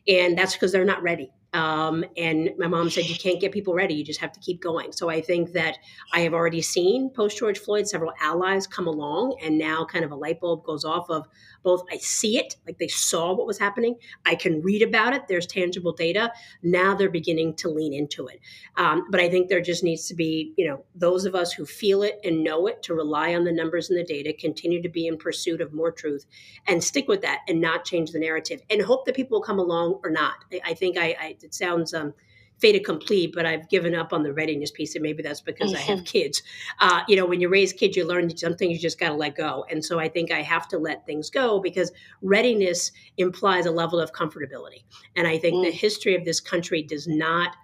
And 0.07 0.37
that's 0.37 0.52
because 0.52 0.73
they're 0.73 0.85
not 0.85 1.02
ready. 1.02 1.31
Um, 1.52 2.04
and 2.16 2.50
my 2.59 2.69
mom 2.69 2.90
said, 2.90 3.07
You 3.07 3.16
can't 3.16 3.40
get 3.40 3.52
people 3.52 3.75
ready. 3.75 3.95
You 3.95 4.04
just 4.04 4.21
have 4.21 4.33
to 4.33 4.40
keep 4.40 4.61
going. 4.62 4.92
So 4.92 5.09
I 5.09 5.21
think 5.21 5.52
that 5.52 5.78
I 6.12 6.21
have 6.21 6.35
already 6.35 6.62
seen 6.62 7.11
post 7.11 7.38
George 7.38 7.59
Floyd 7.59 7.88
several 7.88 8.12
allies 8.21 8.66
come 8.66 8.87
along, 8.87 9.37
and 9.42 9.59
now 9.59 9.85
kind 9.85 10.04
of 10.04 10.12
a 10.12 10.16
light 10.16 10.40
bulb 10.40 10.64
goes 10.64 10.85
off 10.85 11.11
of 11.11 11.26
both 11.62 11.85
I 11.90 11.99
see 11.99 12.38
it, 12.38 12.57
like 12.66 12.78
they 12.78 12.88
saw 12.88 13.35
what 13.35 13.47
was 13.47 13.59
happening, 13.59 13.97
I 14.25 14.35
can 14.35 14.62
read 14.62 14.83
about 14.83 15.14
it, 15.14 15.28
there's 15.28 15.47
tangible 15.47 15.92
data. 15.92 16.33
Now 16.62 16.95
they're 16.95 17.11
beginning 17.11 17.54
to 17.57 17.69
lean 17.69 17.92
into 17.92 18.26
it. 18.26 18.40
Um, 18.76 19.07
but 19.11 19.21
I 19.21 19.28
think 19.28 19.49
there 19.49 19.61
just 19.61 19.85
needs 19.85 20.07
to 20.09 20.14
be, 20.14 20.54
you 20.57 20.66
know, 20.66 20.85
those 20.95 21.25
of 21.25 21.35
us 21.35 21.52
who 21.52 21.66
feel 21.66 22.02
it 22.02 22.19
and 22.25 22.42
know 22.42 22.66
it 22.66 22.83
to 22.85 22.95
rely 22.95 23.35
on 23.35 23.45
the 23.45 23.52
numbers 23.52 23.90
and 23.90 23.99
the 23.99 24.04
data, 24.04 24.33
continue 24.33 24.83
to 24.83 24.88
be 24.88 25.07
in 25.07 25.16
pursuit 25.16 25.61
of 25.61 25.73
more 25.73 25.92
truth, 25.92 26.26
and 26.66 26.83
stick 26.83 27.09
with 27.09 27.23
that 27.23 27.40
and 27.49 27.61
not 27.61 27.85
change 27.85 28.12
the 28.12 28.19
narrative 28.19 28.62
and 28.71 28.83
hope 28.83 29.04
that 29.04 29.16
people 29.16 29.38
will 29.38 29.45
come 29.45 29.59
along 29.59 30.00
or 30.04 30.11
not. 30.11 30.37
I, 30.52 30.61
I 30.66 30.75
think 30.75 30.97
I, 30.97 31.16
I 31.21 31.37
it 31.45 31.55
sounds 31.55 31.95
um, 31.95 32.15
fait 32.61 32.77
accompli, 32.77 33.27
but 33.27 33.47
I've 33.47 33.69
given 33.69 33.95
up 33.95 34.13
on 34.13 34.23
the 34.23 34.33
readiness 34.33 34.71
piece, 34.71 34.95
and 34.95 35.03
maybe 35.03 35.23
that's 35.23 35.41
because 35.41 35.73
mm-hmm. 35.73 35.79
I 35.79 35.83
have 35.83 35.99
mm-hmm. 35.99 36.05
kids. 36.05 36.43
Uh, 36.81 37.03
you 37.09 37.17
know, 37.17 37.27
when 37.27 37.41
you 37.41 37.49
raise 37.49 37.73
kids, 37.73 37.97
you 37.97 38.07
learn 38.07 38.37
some 38.37 38.55
things 38.57 38.75
you 38.75 38.79
just 38.79 39.01
got 39.01 39.09
to 39.09 39.15
let 39.15 39.37
go, 39.37 39.65
and 39.71 39.85
so 39.85 39.99
I 39.99 40.09
think 40.09 40.31
I 40.31 40.43
have 40.43 40.69
to 40.69 40.79
let 40.79 41.07
things 41.07 41.31
go 41.31 41.61
because 41.61 41.93
readiness 42.23 42.93
implies 43.17 43.67
a 43.67 43.71
level 43.71 44.01
of 44.01 44.13
comfortability, 44.13 44.85
and 45.17 45.27
I 45.27 45.39
think 45.39 45.57
mm. 45.57 45.65
the 45.65 45.73
history 45.77 46.15
of 46.15 46.25
this 46.25 46.41
country 46.41 46.83
does 46.83 47.09
not 47.09 47.57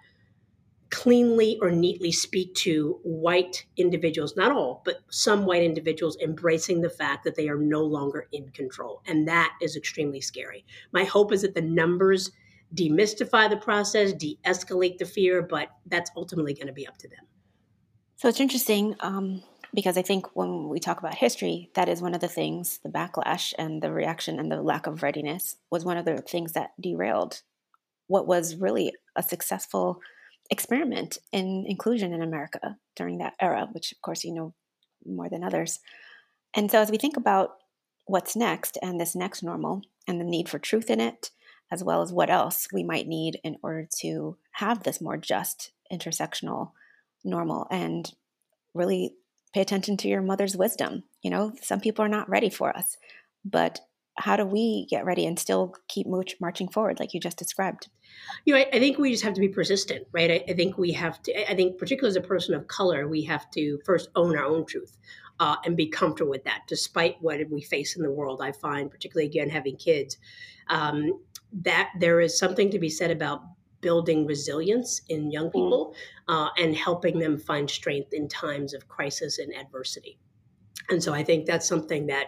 cleanly 0.89 1.57
or 1.61 1.69
neatly 1.69 2.11
speak 2.11 2.53
to 2.55 2.99
white 3.03 3.65
individuals, 3.75 4.37
not 4.37 4.51
all, 4.51 4.81
but 4.85 4.99
some 5.09 5.45
white 5.45 5.63
individuals 5.63 6.17
embracing 6.21 6.81
the 6.81 6.89
fact 6.89 7.23
that 7.25 7.35
they 7.35 7.49
are 7.49 7.57
no 7.57 7.81
longer 7.81 8.27
in 8.31 8.49
control. 8.51 9.01
And 9.05 9.27
that 9.27 9.53
is 9.61 9.75
extremely 9.75 10.21
scary. 10.21 10.65
My 10.93 11.03
hope 11.03 11.33
is 11.33 11.41
that 11.41 11.55
the 11.55 11.61
numbers 11.61 12.31
demystify 12.73 13.49
the 13.49 13.57
process, 13.57 14.13
de 14.13 14.37
escalate 14.45 14.97
the 14.97 15.05
fear, 15.05 15.41
but 15.41 15.69
that's 15.85 16.11
ultimately 16.15 16.53
going 16.53 16.67
to 16.67 16.73
be 16.73 16.87
up 16.87 16.97
to 16.97 17.07
them. 17.07 17.25
So 18.15 18.27
it's 18.27 18.39
interesting 18.39 18.95
um, 18.99 19.43
because 19.73 19.97
I 19.97 20.01
think 20.01 20.35
when 20.35 20.69
we 20.69 20.79
talk 20.79 20.99
about 20.99 21.15
history, 21.15 21.69
that 21.75 21.87
is 21.87 22.01
one 22.01 22.15
of 22.15 22.21
the 22.21 22.27
things 22.27 22.79
the 22.83 22.89
backlash 22.89 23.53
and 23.57 23.81
the 23.81 23.91
reaction 23.91 24.39
and 24.39 24.51
the 24.51 24.61
lack 24.61 24.87
of 24.87 25.03
readiness 25.03 25.55
was 25.69 25.85
one 25.85 25.97
of 25.97 26.05
the 26.05 26.17
things 26.17 26.53
that 26.53 26.71
derailed 26.81 27.41
what 28.07 28.25
was 28.25 28.55
really 28.55 28.93
a 29.15 29.21
successful 29.21 29.99
experiment 30.49 31.17
in 31.31 31.65
inclusion 31.67 32.13
in 32.13 32.21
America 32.21 32.77
during 32.95 33.17
that 33.17 33.33
era, 33.39 33.67
which 33.71 33.91
of 33.91 34.01
course 34.01 34.23
you 34.23 34.33
know 34.33 34.53
more 35.05 35.29
than 35.29 35.43
others. 35.43 35.79
And 36.55 36.71
so 36.71 36.79
as 36.79 36.89
we 36.89 36.97
think 36.97 37.17
about 37.17 37.51
what's 38.05 38.35
next 38.35 38.77
and 38.81 38.99
this 38.99 39.15
next 39.15 39.43
normal 39.43 39.81
and 40.07 40.19
the 40.19 40.25
need 40.25 40.49
for 40.49 40.57
truth 40.57 40.89
in 40.89 40.99
it, 40.99 41.29
as 41.71 41.83
well 41.83 42.01
as 42.01 42.11
what 42.13 42.29
else 42.29 42.67
we 42.71 42.83
might 42.83 43.07
need 43.07 43.39
in 43.43 43.57
order 43.61 43.87
to 43.99 44.37
have 44.51 44.83
this 44.83 45.01
more 45.01 45.17
just 45.17 45.71
intersectional 45.91 46.71
normal 47.23 47.67
and 47.69 48.13
really 48.73 49.13
pay 49.53 49.61
attention 49.61 49.97
to 49.97 50.07
your 50.07 50.21
mother's 50.21 50.55
wisdom. 50.55 51.03
You 51.21 51.31
know, 51.31 51.53
some 51.61 51.79
people 51.79 52.05
are 52.05 52.09
not 52.09 52.29
ready 52.29 52.49
for 52.49 52.75
us, 52.75 52.97
but 53.43 53.79
how 54.15 54.35
do 54.35 54.45
we 54.45 54.87
get 54.89 55.05
ready 55.05 55.25
and 55.25 55.37
still 55.37 55.75
keep 55.87 56.07
marching 56.39 56.69
forward 56.69 56.99
like 56.99 57.13
you 57.13 57.19
just 57.19 57.37
described? 57.37 57.87
You 58.45 58.53
know 58.53 58.59
I, 58.59 58.67
I, 58.73 58.79
think 58.79 58.97
we 58.97 59.11
just 59.11 59.23
have 59.23 59.35
to 59.35 59.41
be 59.41 59.49
persistent 59.49 60.07
right? 60.11 60.31
I, 60.31 60.43
I, 60.49 60.53
think 60.53 60.77
we 60.77 60.91
have 60.93 61.21
to 61.23 61.51
i 61.51 61.55
think 61.55 61.77
particularly 61.77 62.09
as 62.09 62.15
a 62.15 62.27
person 62.27 62.55
of 62.55 62.67
color 62.67 63.07
we 63.07 63.21
have 63.25 63.51
to 63.51 63.77
first 63.85 64.09
own 64.15 64.35
our 64.35 64.45
own 64.45 64.65
truth 64.65 64.97
uh, 65.39 65.55
and 65.65 65.77
be 65.77 65.87
comfortable 65.87 66.31
with 66.31 66.43
that 66.45 66.63
despite 66.67 67.21
what 67.21 67.39
we 67.49 67.61
face 67.61 67.95
in 67.95 68.03
the 68.03 68.11
world. 68.11 68.41
I 68.41 68.51
find 68.51 68.89
particularly 68.89 69.27
again 69.27 69.49
having 69.49 69.77
kids 69.77 70.17
um, 70.69 71.19
that 71.61 71.91
there 71.99 72.19
is 72.21 72.37
something 72.37 72.69
to 72.71 72.79
be 72.79 72.89
said 72.89 73.11
about 73.11 73.41
building 73.81 74.25
resilience 74.25 75.01
in 75.09 75.31
young 75.31 75.47
mm. 75.47 75.53
people 75.53 75.95
mm. 76.29 76.33
uh, 76.33 76.49
and 76.57 76.75
helping 76.75 77.19
them 77.19 77.37
find 77.37 77.69
strength 77.69 78.13
in 78.13 78.27
times 78.27 78.73
of 78.73 78.87
crisis 78.87 79.39
and 79.39 79.53
adversity 79.55 80.17
and 80.89 81.01
so 81.01 81.13
i 81.13 81.23
think 81.23 81.45
that's 81.45 81.67
something 81.67 82.07
that 82.07 82.27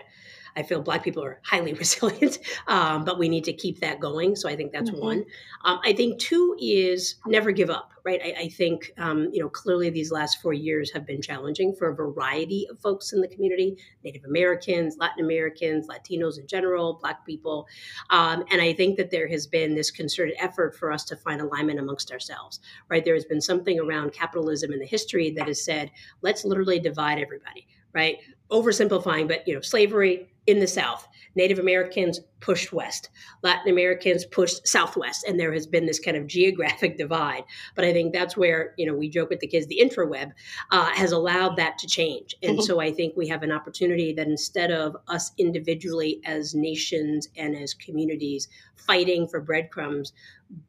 I 0.55 0.63
feel 0.63 0.81
Black 0.81 1.03
people 1.03 1.23
are 1.23 1.39
highly 1.43 1.73
resilient, 1.85 2.39
um, 2.67 3.05
but 3.05 3.19
we 3.19 3.29
need 3.29 3.43
to 3.45 3.53
keep 3.53 3.79
that 3.79 3.99
going. 3.99 4.35
So 4.35 4.49
I 4.49 4.55
think 4.55 4.71
that's 4.71 4.89
mm-hmm. 4.89 5.01
one. 5.01 5.25
Um, 5.65 5.79
I 5.83 5.93
think 5.93 6.19
two 6.19 6.55
is 6.59 7.15
never 7.25 7.51
give 7.51 7.69
up, 7.69 7.91
right? 8.05 8.21
I, 8.23 8.43
I 8.43 8.49
think, 8.49 8.91
um, 8.97 9.29
you 9.31 9.41
know, 9.41 9.49
clearly 9.49 9.89
these 9.89 10.11
last 10.11 10.41
four 10.41 10.53
years 10.53 10.91
have 10.91 11.05
been 11.05 11.21
challenging 11.21 11.73
for 11.73 11.89
a 11.89 11.95
variety 11.95 12.67
of 12.69 12.79
folks 12.79 13.13
in 13.13 13.21
the 13.21 13.27
community 13.27 13.77
Native 14.03 14.25
Americans, 14.25 14.97
Latin 14.97 15.23
Americans, 15.23 15.87
Latinos 15.87 16.39
in 16.39 16.47
general, 16.47 16.97
Black 17.01 17.25
people. 17.25 17.67
Um, 18.09 18.43
and 18.51 18.61
I 18.61 18.73
think 18.73 18.97
that 18.97 19.11
there 19.11 19.27
has 19.27 19.47
been 19.47 19.75
this 19.75 19.91
concerted 19.91 20.35
effort 20.39 20.75
for 20.75 20.91
us 20.91 21.03
to 21.05 21.15
find 21.15 21.41
alignment 21.41 21.79
amongst 21.79 22.11
ourselves, 22.11 22.59
right? 22.89 23.03
There 23.03 23.15
has 23.15 23.25
been 23.25 23.41
something 23.41 23.79
around 23.79 24.13
capitalism 24.13 24.71
in 24.71 24.79
the 24.79 24.85
history 24.85 25.31
that 25.31 25.47
has 25.47 25.63
said, 25.63 25.91
let's 26.21 26.45
literally 26.45 26.79
divide 26.79 27.19
everybody 27.19 27.67
right? 27.93 28.17
Oversimplifying, 28.51 29.27
but 29.27 29.47
you 29.47 29.53
know, 29.53 29.61
slavery 29.61 30.29
in 30.49 30.59
the 30.59 30.67
South, 30.67 31.07
Native 31.35 31.59
Americans 31.59 32.19
pushed 32.39 32.71
west, 32.71 33.09
Latin 33.43 33.71
Americans 33.71 34.25
pushed 34.25 34.67
southwest, 34.67 35.25
and 35.27 35.39
there 35.39 35.53
has 35.53 35.67
been 35.67 35.85
this 35.85 35.99
kind 35.99 36.17
of 36.17 36.27
geographic 36.27 36.97
divide. 36.97 37.43
But 37.75 37.85
I 37.85 37.93
think 37.93 38.13
that's 38.13 38.37
where 38.37 38.73
you 38.77 38.85
know 38.85 38.93
we 38.93 39.09
joke 39.09 39.29
with 39.29 39.39
the 39.39 39.47
kids, 39.47 39.67
the 39.67 39.81
intraweb 39.81 40.31
uh, 40.71 40.91
has 40.93 41.11
allowed 41.11 41.55
that 41.57 41.77
to 41.79 41.87
change, 41.87 42.35
and 42.43 42.53
mm-hmm. 42.53 42.61
so 42.61 42.79
I 42.79 42.91
think 42.91 43.15
we 43.15 43.27
have 43.27 43.43
an 43.43 43.51
opportunity 43.51 44.13
that 44.13 44.27
instead 44.27 44.71
of 44.71 44.95
us 45.07 45.31
individually 45.37 46.21
as 46.25 46.55
nations 46.55 47.27
and 47.35 47.55
as 47.55 47.73
communities 47.73 48.47
fighting 48.75 49.27
for 49.27 49.41
breadcrumbs, 49.41 50.13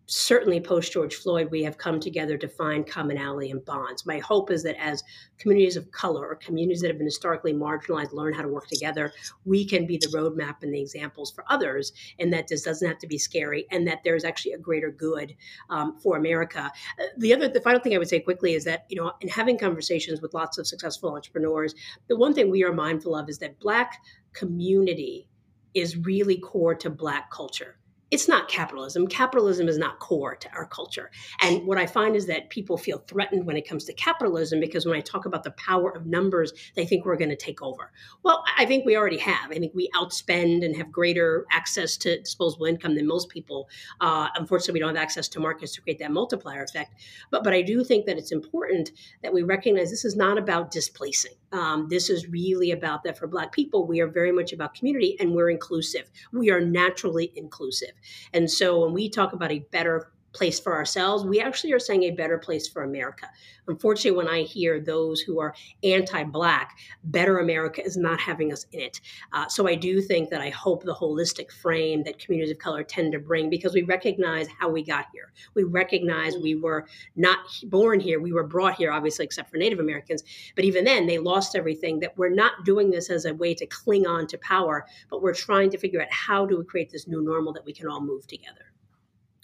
certainly 0.07 0.61
post 0.61 0.93
George 0.93 1.15
Floyd, 1.15 1.49
we 1.51 1.63
have 1.63 1.79
come 1.79 2.01
together 2.01 2.37
to 2.37 2.49
find 2.49 2.87
commonality 2.87 3.51
and 3.51 3.65
bonds. 3.65 4.05
My 4.05 4.19
hope 4.19 4.51
is 4.51 4.63
that 4.65 4.77
as 4.79 5.03
communities 5.39 5.77
of 5.77 5.91
color 5.93 6.27
or 6.27 6.35
communities 6.35 6.81
that 6.81 6.89
have 6.89 6.99
been 6.99 7.07
historically 7.07 7.55
marginalized 7.55 8.13
learn 8.13 8.35
how 8.35 8.43
to 8.43 8.49
work 8.49 8.67
together, 8.67 9.13
we 9.45 9.65
can 9.65 9.87
be 9.87 9.97
the 9.97 10.09
roadmap 10.09 10.57
and 10.63 10.75
the 10.75 10.81
examples 10.81 11.31
for 11.31 11.45
others, 11.49 11.60
and 12.19 12.33
that 12.33 12.49
this 12.49 12.63
doesn't 12.63 12.87
have 12.87 12.99
to 12.99 13.07
be 13.07 13.19
scary, 13.19 13.67
and 13.71 13.87
that 13.87 14.01
there's 14.05 14.25
actually 14.25 14.53
a 14.53 14.59
greater 14.59 14.91
good 14.91 15.35
um, 15.69 15.99
for 15.99 16.17
America. 16.17 16.71
Uh, 16.99 17.05
the 17.19 17.35
other, 17.35 17.49
the 17.49 17.61
final 17.61 17.81
thing 17.81 17.95
I 17.95 17.99
would 17.99 18.09
say 18.09 18.21
quickly 18.21 18.55
is 18.55 18.65
that 18.65 18.87
you 18.89 18.97
know, 18.97 19.13
in 19.21 19.29
having 19.29 19.59
conversations 19.59 20.21
with 20.21 20.35
lots 20.35 20.59
of 20.59 20.67
successful 20.67 21.15
entrepreneurs, 21.15 21.75
the 22.09 22.17
one 22.17 22.35
thing 22.35 22.51
we 22.51 22.65
are 22.65 22.73
mindful 22.73 23.17
of 23.17 23.29
is 23.29 23.39
that 23.39 23.59
Black 23.61 24.03
community 24.33 25.29
is 25.75 25.97
really 25.97 26.39
core 26.39 26.75
to 26.75 26.91
Black 26.91 27.31
culture 27.31 27.80
it's 28.11 28.27
not 28.27 28.49
capitalism. 28.49 29.07
Capitalism 29.07 29.69
is 29.69 29.79
not 29.79 30.01
core 30.01 30.35
to 30.35 30.53
our 30.53 30.67
culture. 30.67 31.11
And 31.41 31.65
what 31.67 31.79
I 31.79 31.87
find 31.87 32.17
is 32.17 32.27
that 32.27 32.51
people 32.51 32.77
feel 32.77 32.99
threatened 33.07 33.47
when 33.47 33.57
it 33.57 33.69
comes 33.69 33.85
to 33.85 33.93
capitalism 33.93 34.59
because 34.59 34.85
when 34.85 34.97
I 34.97 35.01
talk 35.01 35.27
about 35.27 35.45
the 35.45 35.53
power 35.53 35.91
of 35.91 36.07
numbers, 36.07 36.53
they 36.75 36.85
think 36.85 37.05
we're 37.05 37.17
going 37.17 37.31
to 37.31 37.37
take 37.37 37.63
over. 37.63 37.93
Well, 38.25 38.43
I 38.59 38.67
think 38.67 38.85
we 38.85 38.97
already 38.97 39.19
have. 39.19 39.51
I 39.51 39.55
think 39.55 39.75
we 39.75 39.91
outspend 39.95 40.65
and 40.65 40.77
have 40.77 40.91
greater 40.91 41.47
access 41.53 41.97
to 41.99 42.21
disposable 42.21 42.67
income 42.67 42.97
than 42.97 43.07
most 43.07 43.29
people. 43.29 43.69
Uh, 44.01 44.29
unfortunately, 44.35 44.75
we 44.75 44.81
don't 44.81 44.95
have 44.97 45.03
access 45.03 45.29
to 45.29 45.41
markets 45.41 45.73
to 45.75 45.81
create 45.81 46.01
that 46.01 46.11
multiplier 46.11 46.65
effect. 46.65 46.95
But 47.31 47.45
but 47.45 47.53
I 47.53 47.63
do 47.63 47.85
think 47.85 48.07
that 48.07 48.19
it's 48.19 48.33
important 48.33 48.91
that 49.23 49.33
we 49.33 49.43
recognize 49.43 49.91
this 49.91 50.05
is 50.05 50.17
not 50.17 50.37
about 50.37 50.71
displacing. 50.71 51.33
Um, 51.53 51.89
this 51.89 52.11
is 52.11 52.29
really 52.29 52.71
about 52.71 53.03
that 53.05 53.19
for 53.19 53.27
Black 53.27 53.53
people. 53.53 53.87
We 53.87 54.01
are 54.01 54.07
very 54.07 54.33
much 54.33 54.53
about 54.53 54.75
community 54.75 55.17
and 55.19 55.35
we're 55.35 55.51
inclusive. 55.51 56.11
We 56.33 56.51
are 56.51 56.61
naturally 56.61 57.33
inclusive. 57.35 57.93
And 58.33 58.51
so 58.51 58.85
when 58.85 58.93
we 58.95 59.09
talk 59.09 59.33
about 59.33 59.53
a 59.53 59.61
better 59.61 60.13
place 60.33 60.61
for 60.61 60.75
ourselves, 60.75 61.25
we 61.25 61.41
actually 61.41 61.73
are 61.73 61.79
saying 61.79 62.05
a 62.05 62.11
better 62.11 62.39
place 62.39 62.69
for 62.69 62.83
America. 62.83 63.29
Unfortunately, 63.67 64.17
when 64.17 64.29
I 64.29 64.43
hear 64.43 64.81
those 64.81 65.21
who 65.21 65.39
are 65.39 65.55
anti 65.85 66.25
Black, 66.25 66.79
better 67.05 67.39
America 67.39 67.85
is 67.85 67.97
not 67.97 68.21
having 68.21 68.53
us 68.53 68.67
in 68.73 68.81
it. 68.81 69.01
Uh, 69.33 69.49
so 69.49 69.69
I 69.69 69.75
do 69.75 70.01
think 70.01 70.31
that 70.31 70.41
I 70.41 70.51
hope 70.51 70.83
the 70.83 70.95
holistic 70.95 71.53
frame 71.53 72.03
that 72.05 72.19
communities 72.19 72.53
of 72.53 72.59
color 72.59 72.83
tend 72.83 73.13
to 73.13 73.19
bring, 73.19 73.51
because 73.51 73.75
we 73.75 73.83
recognize 73.83 74.49
how 74.59 74.69
we 74.69 74.83
got 74.83 75.07
here. 75.13 75.33
We 75.55 75.65
recognize 75.65 76.37
we 76.37 76.55
were 76.55 76.87
not 77.17 77.39
born 77.65 78.01
here, 78.01 78.21
we 78.21 78.33
were 78.33 78.47
brought 78.47 78.75
here, 78.75 78.93
obviously, 78.93 79.25
except 79.25 79.51
for 79.51 79.57
Native 79.57 79.81
Americans. 79.81 80.25
But 80.57 80.65
even 80.65 80.85
then, 80.85 81.07
they 81.07 81.19
lost 81.19 81.55
everything, 81.55 82.01
that 82.01 82.17
we're 82.17 82.29
not 82.29 82.65
doing 82.65 82.91
this 82.91 83.11
as 83.11 83.25
a 83.25 83.35
way 83.35 83.55
to 83.55 83.67
cling 83.67 84.07
on 84.07 84.27
to 84.29 84.39
power, 84.39 84.87
but 85.09 85.23
we're 85.23 85.35
trying 85.35 85.71
to 85.71 85.79
figure 85.79 86.01
out 86.01 86.11
how 86.11 86.47
do 86.47 86.59
we 86.59 86.65
create 86.65 86.91
this 86.91 87.07
new 87.07 87.23
normal 87.23 87.53
that 87.53 87.65
we 87.65 87.73
can 87.73 87.89
all 87.89 88.01
move 88.01 88.27
together. 88.27 88.71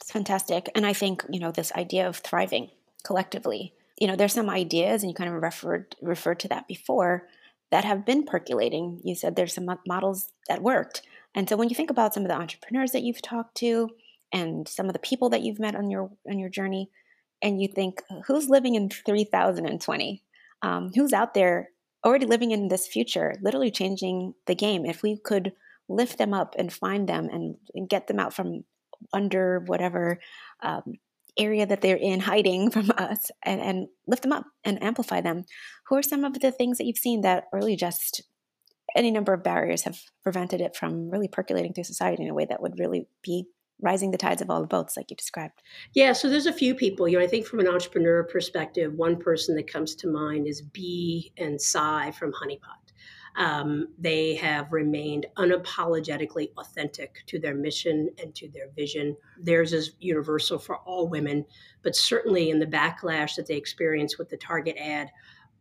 It's 0.00 0.11
fantastic. 0.11 0.68
And 0.74 0.87
I 0.87 0.92
think, 0.92 1.24
you 1.30 1.40
know, 1.40 1.50
this 1.50 1.72
idea 1.72 2.06
of 2.09 2.16
thriving 2.16 2.70
collectively, 3.04 3.72
you 3.98 4.06
know, 4.06 4.16
there's 4.16 4.35
some 4.35 4.50
ideas, 4.50 5.02
and 5.02 5.11
you 5.11 5.14
kind 5.14 5.32
of 5.35 5.42
referred 5.42 5.96
referred 6.02 6.40
to 6.40 6.48
that 6.48 6.68
before, 6.68 7.28
that 7.70 7.85
have 7.85 8.04
been 8.04 8.24
percolating. 8.24 9.00
You 9.04 9.14
said 9.14 9.37
there's 9.37 9.54
some 9.54 9.68
models 9.87 10.28
that 10.48 10.62
worked. 10.62 11.02
And 11.35 11.48
so 11.48 11.56
when 11.56 11.68
you 11.68 11.74
think 11.74 11.90
about 11.90 12.14
some 12.14 12.22
of 12.22 12.28
the 12.28 12.37
entrepreneurs 12.37 12.92
that 12.92 13.02
you've 13.02 13.22
talked 13.22 13.56
to 13.59 13.90
and 14.32 14.66
some 14.68 14.87
of 14.87 14.92
the 14.92 14.98
people 14.98 15.30
that 15.30 15.42
you've 15.42 15.59
met 15.59 15.74
on 15.74 15.90
your 15.90 16.11
on 16.28 16.38
your 16.38 16.50
journey, 16.50 16.90
and 17.42 17.61
you 17.61 17.68
think, 17.68 18.02
who's 18.26 18.48
living 18.48 18.74
in 18.74 18.88
3020? 18.88 20.22
Um, 20.62 20.90
who's 20.94 21.12
out 21.12 21.35
there 21.35 21.70
already 22.04 22.26
living 22.26 22.50
in 22.50 22.68
this 22.68 22.87
future, 22.87 23.35
literally 23.42 23.70
changing 23.70 24.35
the 24.46 24.54
game? 24.54 24.87
If 24.87 25.02
we 25.02 25.18
could 25.18 25.52
lift 25.88 26.18
them 26.18 26.35
up 26.35 26.54
and 26.59 26.72
find 26.72 27.09
them 27.09 27.28
and, 27.30 27.56
and 27.74 27.88
get 27.88 28.06
them 28.06 28.18
out 28.18 28.32
from 28.32 28.64
under 29.12 29.61
whatever 29.66 30.19
um, 30.62 30.95
area 31.38 31.66
that 31.66 31.81
they're 31.81 31.97
in 31.97 32.21
hiding 32.21 32.71
from 32.73 32.90
us 32.97 33.31
and, 33.45 33.61
and 33.61 33.88
lift 34.07 34.23
them 34.23 34.33
up 34.33 34.45
and 34.64 34.83
amplify 34.83 35.21
them. 35.21 35.45
Who 35.88 35.97
are 35.97 36.03
some 36.03 36.25
of 36.25 36.40
the 36.40 36.53
things 36.53 36.79
that 36.79 36.85
you've 36.87 36.99
seen 36.99 37.23
that 37.23 37.45
really 37.53 37.77
just 37.77 38.23
any 38.95 39.11
number 39.11 39.33
of 39.33 39.42
barriers 39.42 39.83
have 39.83 40.01
prevented 40.23 40.61
it 40.61 40.77
from 40.77 41.11
really 41.11 41.29
percolating 41.29 41.73
through 41.73 41.85
society 41.85 42.23
in 42.23 42.31
a 42.31 42.35
way 42.35 42.47
that 42.49 42.62
would 42.62 42.79
really 42.79 43.07
be 43.23 43.47
rising 43.83 44.11
the 44.11 44.16
tides 44.16 44.40
of 44.40 44.49
all 44.49 44.61
the 44.61 44.66
boats 44.66 44.97
like 44.97 45.11
you 45.11 45.16
described? 45.16 45.61
Yeah 45.95 46.12
so 46.12 46.31
there's 46.31 46.47
a 46.47 46.53
few 46.53 46.75
people 46.75 47.07
you 47.07 47.19
know 47.19 47.25
i 47.25 47.27
think 47.27 47.47
from 47.47 47.61
an 47.61 47.69
entrepreneur 47.69 48.25
perspective 48.25 48.95
one 48.95 49.16
person 49.16 49.55
that 49.57 49.71
comes 49.71 49.95
to 49.97 50.09
mind 50.09 50.47
is 50.47 50.62
b 50.62 51.33
and 51.37 51.61
Cy 51.61 52.12
from 52.12 52.33
honeypot 52.33 52.86
Um, 53.37 53.88
they 53.99 54.35
have 54.37 54.72
remained 54.72 55.27
unapologetically 55.37 56.53
authentic 56.57 57.22
to 57.27 57.38
their 57.38 57.55
mission 57.55 58.09
and 58.18 58.35
to 58.35 58.49
their 58.49 58.70
vision. 58.75 59.16
Theirs 59.38 59.75
is 59.75 59.92
universal 60.01 60.59
for 60.59 60.79
all 60.79 61.09
women, 61.09 61.44
but 61.83 61.94
certainly 61.94 62.49
in 62.49 62.59
the 62.59 62.66
backlash 62.66 63.37
that 63.37 63.46
they 63.46 63.57
experienced 63.57 64.18
with 64.18 64.31
the 64.31 64.38
Target 64.38 64.77
ad, 64.79 65.11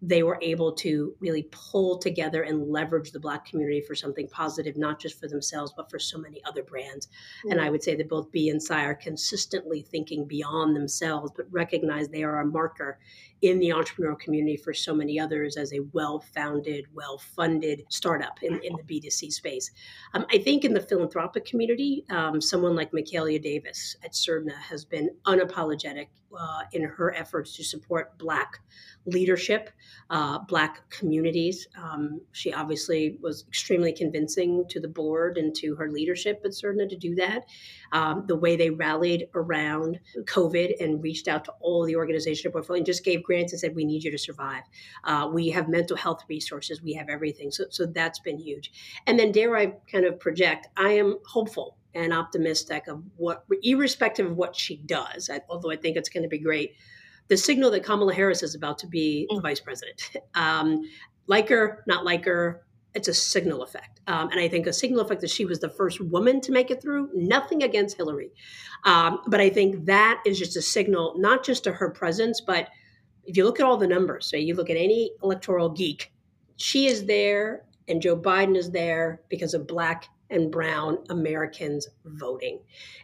they 0.07 0.23
were 0.23 0.37
able 0.41 0.71
to 0.71 1.15
really 1.19 1.47
pull 1.51 1.97
together 1.97 2.43
and 2.43 2.69
leverage 2.69 3.11
the 3.11 3.19
black 3.19 3.45
community 3.45 3.81
for 3.81 3.95
something 3.95 4.27
positive 4.27 4.77
not 4.77 4.99
just 4.99 5.19
for 5.19 5.27
themselves 5.27 5.73
but 5.75 5.89
for 5.89 5.97
so 5.97 6.17
many 6.17 6.43
other 6.45 6.63
brands 6.63 7.07
mm-hmm. 7.07 7.51
and 7.51 7.61
i 7.61 7.69
would 7.69 7.83
say 7.83 7.95
that 7.95 8.09
both 8.09 8.31
b 8.31 8.49
and 8.49 8.61
Cy 8.61 8.83
are 8.83 8.95
consistently 8.95 9.81
thinking 9.81 10.25
beyond 10.25 10.75
themselves 10.75 11.31
but 11.35 11.45
recognize 11.51 12.07
they 12.07 12.23
are 12.23 12.41
a 12.41 12.45
marker 12.45 12.99
in 13.41 13.59
the 13.59 13.69
entrepreneurial 13.69 14.19
community 14.19 14.57
for 14.57 14.73
so 14.73 14.93
many 14.93 15.19
others 15.19 15.57
as 15.57 15.73
a 15.73 15.79
well-founded 15.91 16.85
well-funded 16.93 17.83
startup 17.89 18.41
in, 18.43 18.59
in 18.63 18.75
the 18.75 18.83
b2c 18.83 19.31
space 19.31 19.71
um, 20.13 20.25
i 20.31 20.37
think 20.37 20.63
in 20.63 20.73
the 20.73 20.81
philanthropic 20.81 21.45
community 21.45 22.05
um, 22.09 22.39
someone 22.39 22.75
like 22.75 22.91
michaelia 22.91 23.41
davis 23.41 23.95
at 24.03 24.13
Surdna 24.13 24.55
has 24.55 24.85
been 24.85 25.09
unapologetic 25.25 26.07
uh, 26.39 26.61
in 26.73 26.83
her 26.83 27.13
efforts 27.13 27.55
to 27.57 27.63
support 27.63 28.17
black 28.17 28.59
leadership 29.05 29.69
uh, 30.09 30.39
Black 30.39 30.87
communities. 30.89 31.67
Um, 31.81 32.21
she 32.31 32.53
obviously 32.53 33.17
was 33.21 33.45
extremely 33.47 33.91
convincing 33.91 34.65
to 34.69 34.79
the 34.79 34.87
board 34.87 35.37
and 35.37 35.55
to 35.55 35.75
her 35.75 35.91
leadership 35.91 36.41
at 36.45 36.51
Surdna 36.51 36.87
to 36.89 36.95
do 36.95 37.15
that. 37.15 37.45
Um, 37.91 38.25
the 38.27 38.35
way 38.35 38.55
they 38.55 38.69
rallied 38.69 39.27
around 39.33 39.99
COVID 40.25 40.81
and 40.81 41.01
reached 41.01 41.27
out 41.27 41.45
to 41.45 41.53
all 41.59 41.85
the 41.85 41.95
organization 41.95 42.51
portfolio 42.51 42.79
and 42.79 42.85
just 42.85 43.03
gave 43.03 43.23
grants 43.23 43.53
and 43.53 43.59
said, 43.59 43.75
"We 43.75 43.85
need 43.85 44.03
you 44.03 44.11
to 44.11 44.17
survive. 44.17 44.63
Uh, 45.03 45.29
we 45.33 45.49
have 45.49 45.69
mental 45.69 45.97
health 45.97 46.23
resources. 46.27 46.81
We 46.81 46.93
have 46.93 47.09
everything." 47.09 47.51
So, 47.51 47.65
so 47.69 47.85
that's 47.85 48.19
been 48.19 48.37
huge. 48.37 48.71
And 49.07 49.17
then, 49.17 49.31
dare 49.31 49.55
I 49.55 49.67
kind 49.91 50.05
of 50.05 50.19
project? 50.19 50.67
I 50.77 50.91
am 50.91 51.17
hopeful 51.25 51.77
and 51.95 52.13
optimistic 52.13 52.87
of 52.87 53.01
what, 53.15 53.45
irrespective 53.63 54.25
of 54.25 54.37
what 54.37 54.55
she 54.55 54.77
does, 54.77 55.29
although 55.49 55.71
I 55.71 55.77
think 55.77 55.97
it's 55.97 56.09
going 56.09 56.23
to 56.23 56.29
be 56.29 56.39
great 56.39 56.75
the 57.27 57.37
signal 57.37 57.71
that 57.71 57.83
Kamala 57.83 58.13
Harris 58.13 58.43
is 58.43 58.55
about 58.55 58.77
to 58.79 58.87
be 58.87 59.27
mm. 59.29 59.35
the 59.35 59.41
vice 59.41 59.59
president. 59.59 60.01
Um, 60.35 60.83
like 61.27 61.47
her, 61.49 61.83
not 61.87 62.03
like 62.03 62.25
her, 62.25 62.61
it's 62.93 63.07
a 63.07 63.13
signal 63.13 63.63
effect. 63.63 64.01
Um, 64.07 64.29
and 64.29 64.39
I 64.39 64.47
think 64.47 64.67
a 64.67 64.73
signal 64.73 64.99
effect 64.99 65.21
that 65.21 65.29
she 65.29 65.45
was 65.45 65.59
the 65.59 65.69
first 65.69 66.01
woman 66.01 66.41
to 66.41 66.51
make 66.51 66.69
it 66.69 66.81
through, 66.81 67.09
nothing 67.15 67.63
against 67.63 67.97
Hillary. 67.97 68.31
Um, 68.83 69.21
but 69.27 69.39
I 69.39 69.49
think 69.49 69.85
that 69.85 70.21
is 70.25 70.37
just 70.37 70.57
a 70.57 70.61
signal, 70.61 71.15
not 71.17 71.43
just 71.43 71.63
to 71.63 71.71
her 71.71 71.89
presence, 71.89 72.41
but 72.41 72.67
if 73.23 73.37
you 73.37 73.45
look 73.45 73.59
at 73.59 73.65
all 73.65 73.77
the 73.77 73.87
numbers, 73.87 74.29
so 74.29 74.37
you 74.37 74.55
look 74.55 74.69
at 74.69 74.77
any 74.77 75.11
electoral 75.23 75.69
geek, 75.69 76.11
she 76.57 76.87
is 76.87 77.05
there 77.05 77.63
and 77.87 78.01
Joe 78.01 78.17
Biden 78.17 78.57
is 78.57 78.71
there 78.71 79.21
because 79.29 79.53
of 79.53 79.67
Black 79.67 80.09
and 80.29 80.51
brown 80.51 80.97
Americans 81.09 81.87
voting. 82.05 82.59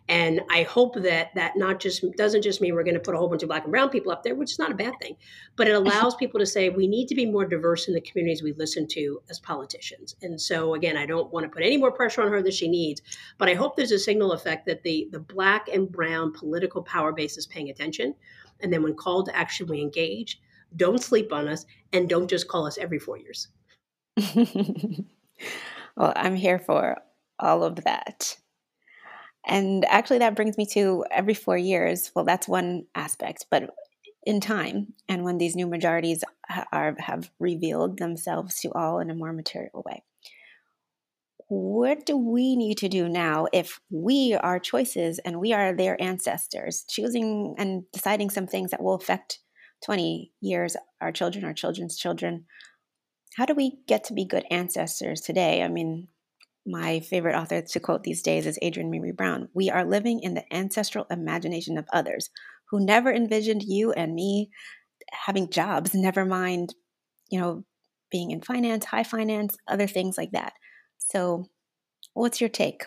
And 0.10 0.42
I 0.50 0.64
hope 0.64 0.96
that 0.96 1.34
that 1.36 1.56
not 1.56 1.80
just 1.80 2.04
doesn't 2.18 2.42
just 2.42 2.62
mean 2.62 2.74
we're 2.74 2.84
going 2.84 2.96
to 2.96 3.00
put 3.00 3.14
a 3.14 3.18
whole 3.18 3.30
bunch 3.30 3.44
of 3.44 3.50
black 3.50 3.64
and 3.64 3.72
brown 3.72 3.90
people 3.90 4.12
up 4.12 4.24
there, 4.24 4.36
which 4.36 4.52
is 4.52 4.60
not 4.60 4.72
a 4.72 4.76
bad 4.76 4.94
thing, 5.02 5.16
but 5.56 5.68
it 5.68 5.72
allows 5.76 6.16
people 6.16 6.40
to 6.40 6.46
say 6.46 6.70
we 6.70 6.88
need 6.88 7.08
to 7.08 7.16
be 7.16 7.26
more 7.26 7.46
diverse 7.46 7.88
in 7.88 7.94
the 7.94 8.02
communities 8.02 8.42
we 8.42 8.54
listen 8.54 8.88
to 8.88 9.22
as 9.30 9.40
politicians. 9.40 10.16
And 10.22 10.40
so 10.40 10.74
again, 10.74 10.98
I 10.98 11.06
don't 11.06 11.32
want 11.32 11.44
to 11.46 11.50
put 11.50 11.64
any 11.64 11.78
more 11.78 11.92
pressure 11.92 12.22
on 12.22 12.32
her 12.32 12.42
than 12.42 12.52
she 12.52 12.68
needs, 12.68 13.02
but 13.38 13.50
I 13.50 13.54
hope 13.54 13.76
there's 13.76 13.92
a 13.92 14.00
signal 14.00 14.34
effect 14.34 14.66
that 14.66 14.84
the 14.84 15.08
the 15.12 15.20
black 15.20 15.68
and 15.70 15.92
brown 15.92 16.34
political 16.34 16.82
power 16.82 17.12
base 17.12 17.38
is 17.38 17.46
paying 17.46 17.70
attention. 17.70 18.16
And 18.62 18.72
then 18.72 18.84
when 18.84 18.96
called 18.96 19.26
to 19.28 19.36
action, 19.36 19.68
we 19.68 19.82
engage. 19.82 20.40
Don't 20.76 21.02
sleep 21.02 21.34
on 21.34 21.48
us 21.48 21.66
and 21.94 22.08
don't 22.08 22.30
just 22.30 22.48
call 22.48 22.66
us 22.66 22.78
every 22.78 23.00
four 23.00 23.18
years. 23.18 23.50
well, 25.96 26.14
I'm 26.16 26.36
here 26.36 26.60
for 26.60 26.98
all 27.42 27.64
of 27.64 27.84
that. 27.84 28.38
And 29.46 29.86
actually, 29.86 30.20
that 30.20 30.36
brings 30.36 30.58
me 30.58 30.66
to 30.68 31.04
every 31.10 31.34
four 31.34 31.58
years. 31.58 32.12
Well, 32.16 32.26
that's 32.26 32.48
one 32.48 32.86
aspect, 32.94 33.48
but 33.50 33.72
in 34.24 34.40
time, 34.40 34.94
and 35.10 35.24
when 35.24 35.40
these 35.40 35.56
new 35.56 35.66
majorities 35.66 36.24
are, 36.72 36.96
have 37.00 37.32
revealed 37.40 37.98
themselves 37.98 38.60
to 38.60 38.72
all 38.74 39.00
in 39.00 39.10
a 39.10 39.16
more 39.16 39.34
material 39.34 39.84
way, 39.84 40.04
what 41.48 42.06
do 42.06 42.16
we 42.16 42.56
need 42.56 42.78
to 42.78 42.88
do 42.88 43.10
now 43.10 43.48
if 43.52 43.82
we 43.90 44.38
are 44.42 44.60
choices 44.60 45.20
and 45.20 45.40
we 45.40 45.52
are 45.52 45.76
their 45.76 46.02
ancestors, 46.02 46.86
choosing 46.88 47.56
and 47.58 47.84
deciding 47.92 48.30
some 48.30 48.48
things 48.48 48.72
that 48.72 48.82
will 48.82 48.94
affect 48.94 49.40
20 49.84 50.32
years, 50.40 50.78
our 51.02 51.12
children, 51.12 51.44
our 51.44 51.54
children's 51.54 51.98
children? 51.98 52.46
How 53.36 53.46
do 53.46 53.54
we 53.54 53.80
get 53.88 54.06
to 54.06 54.14
be 54.14 54.24
good 54.24 54.46
ancestors 54.50 55.20
today? 55.20 55.64
I 55.64 55.68
mean, 55.68 56.08
my 56.66 57.00
favorite 57.00 57.36
author 57.36 57.62
to 57.62 57.80
quote 57.80 58.04
these 58.04 58.22
days 58.22 58.46
is 58.46 58.60
Adrienne 58.64 58.92
Maree 58.92 59.16
Brown. 59.16 59.50
We 59.54 59.70
are 59.70 59.86
living 59.86 60.20
in 60.22 60.36
the 60.36 60.54
ancestral 60.54 61.06
imagination 61.10 61.78
of 61.78 61.88
others 61.92 62.30
who 62.70 62.86
never 62.86 63.12
envisioned 63.12 63.64
you 63.64 63.92
and 63.92 64.14
me 64.14 64.50
having 65.12 65.50
jobs, 65.50 65.94
never 65.94 66.26
mind, 66.26 66.74
you 67.30 67.40
know, 67.40 67.64
being 68.12 68.32
in 68.32 68.42
finance, 68.42 68.86
high 68.86 69.04
finance, 69.04 69.58
other 69.68 69.88
things 69.88 70.18
like 70.18 70.32
that. 70.32 70.54
So, 70.98 71.46
what's 72.14 72.40
your 72.40 72.50
take? 72.50 72.86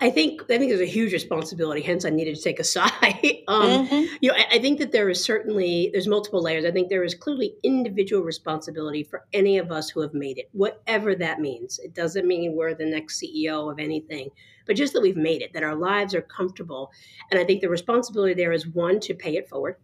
I 0.00 0.10
think 0.10 0.42
I 0.42 0.58
think 0.58 0.70
there's 0.70 0.80
a 0.80 0.86
huge 0.86 1.12
responsibility. 1.12 1.82
Hence, 1.82 2.04
I 2.04 2.10
needed 2.10 2.36
to 2.36 2.42
take 2.42 2.58
a 2.58 2.64
side. 2.76 2.90
um, 3.48 3.86
mm-hmm. 3.86 4.14
You 4.20 4.30
know, 4.30 4.36
I, 4.36 4.56
I, 4.56 4.58
think 4.58 4.78
that 4.78 4.92
there 4.92 5.08
is 5.08 5.22
certainly 5.22 5.90
there's 5.92 6.06
multiple 6.08 6.42
layers. 6.42 6.64
I 6.64 6.70
think 6.70 6.88
there 6.88 7.04
is 7.04 7.14
clearly 7.14 7.54
individual 7.62 8.22
responsibility 8.22 9.02
for 9.02 9.26
any 9.32 9.58
of 9.58 9.70
us 9.70 9.90
who 9.90 10.00
have 10.00 10.14
made 10.14 10.38
it, 10.38 10.48
whatever 10.52 11.14
that 11.16 11.40
means. 11.40 11.78
It 11.78 11.94
doesn't 11.94 12.26
mean 12.26 12.54
we're 12.54 12.74
the 12.74 12.86
next 12.86 13.20
CEO 13.20 13.70
of 13.70 13.78
anything, 13.78 14.30
but 14.66 14.76
just 14.76 14.92
that 14.94 15.02
we've 15.02 15.16
made 15.16 15.42
it, 15.42 15.52
that 15.52 15.62
our 15.62 15.76
lives 15.76 16.14
are 16.14 16.22
comfortable. 16.22 16.90
And 17.30 17.38
I 17.38 17.44
think 17.44 17.60
the 17.60 17.68
responsibility 17.68 18.34
there 18.34 18.52
is 18.52 18.66
one 18.66 19.00
to 19.00 19.14
pay 19.14 19.36
it 19.36 19.48
forward 19.48 19.76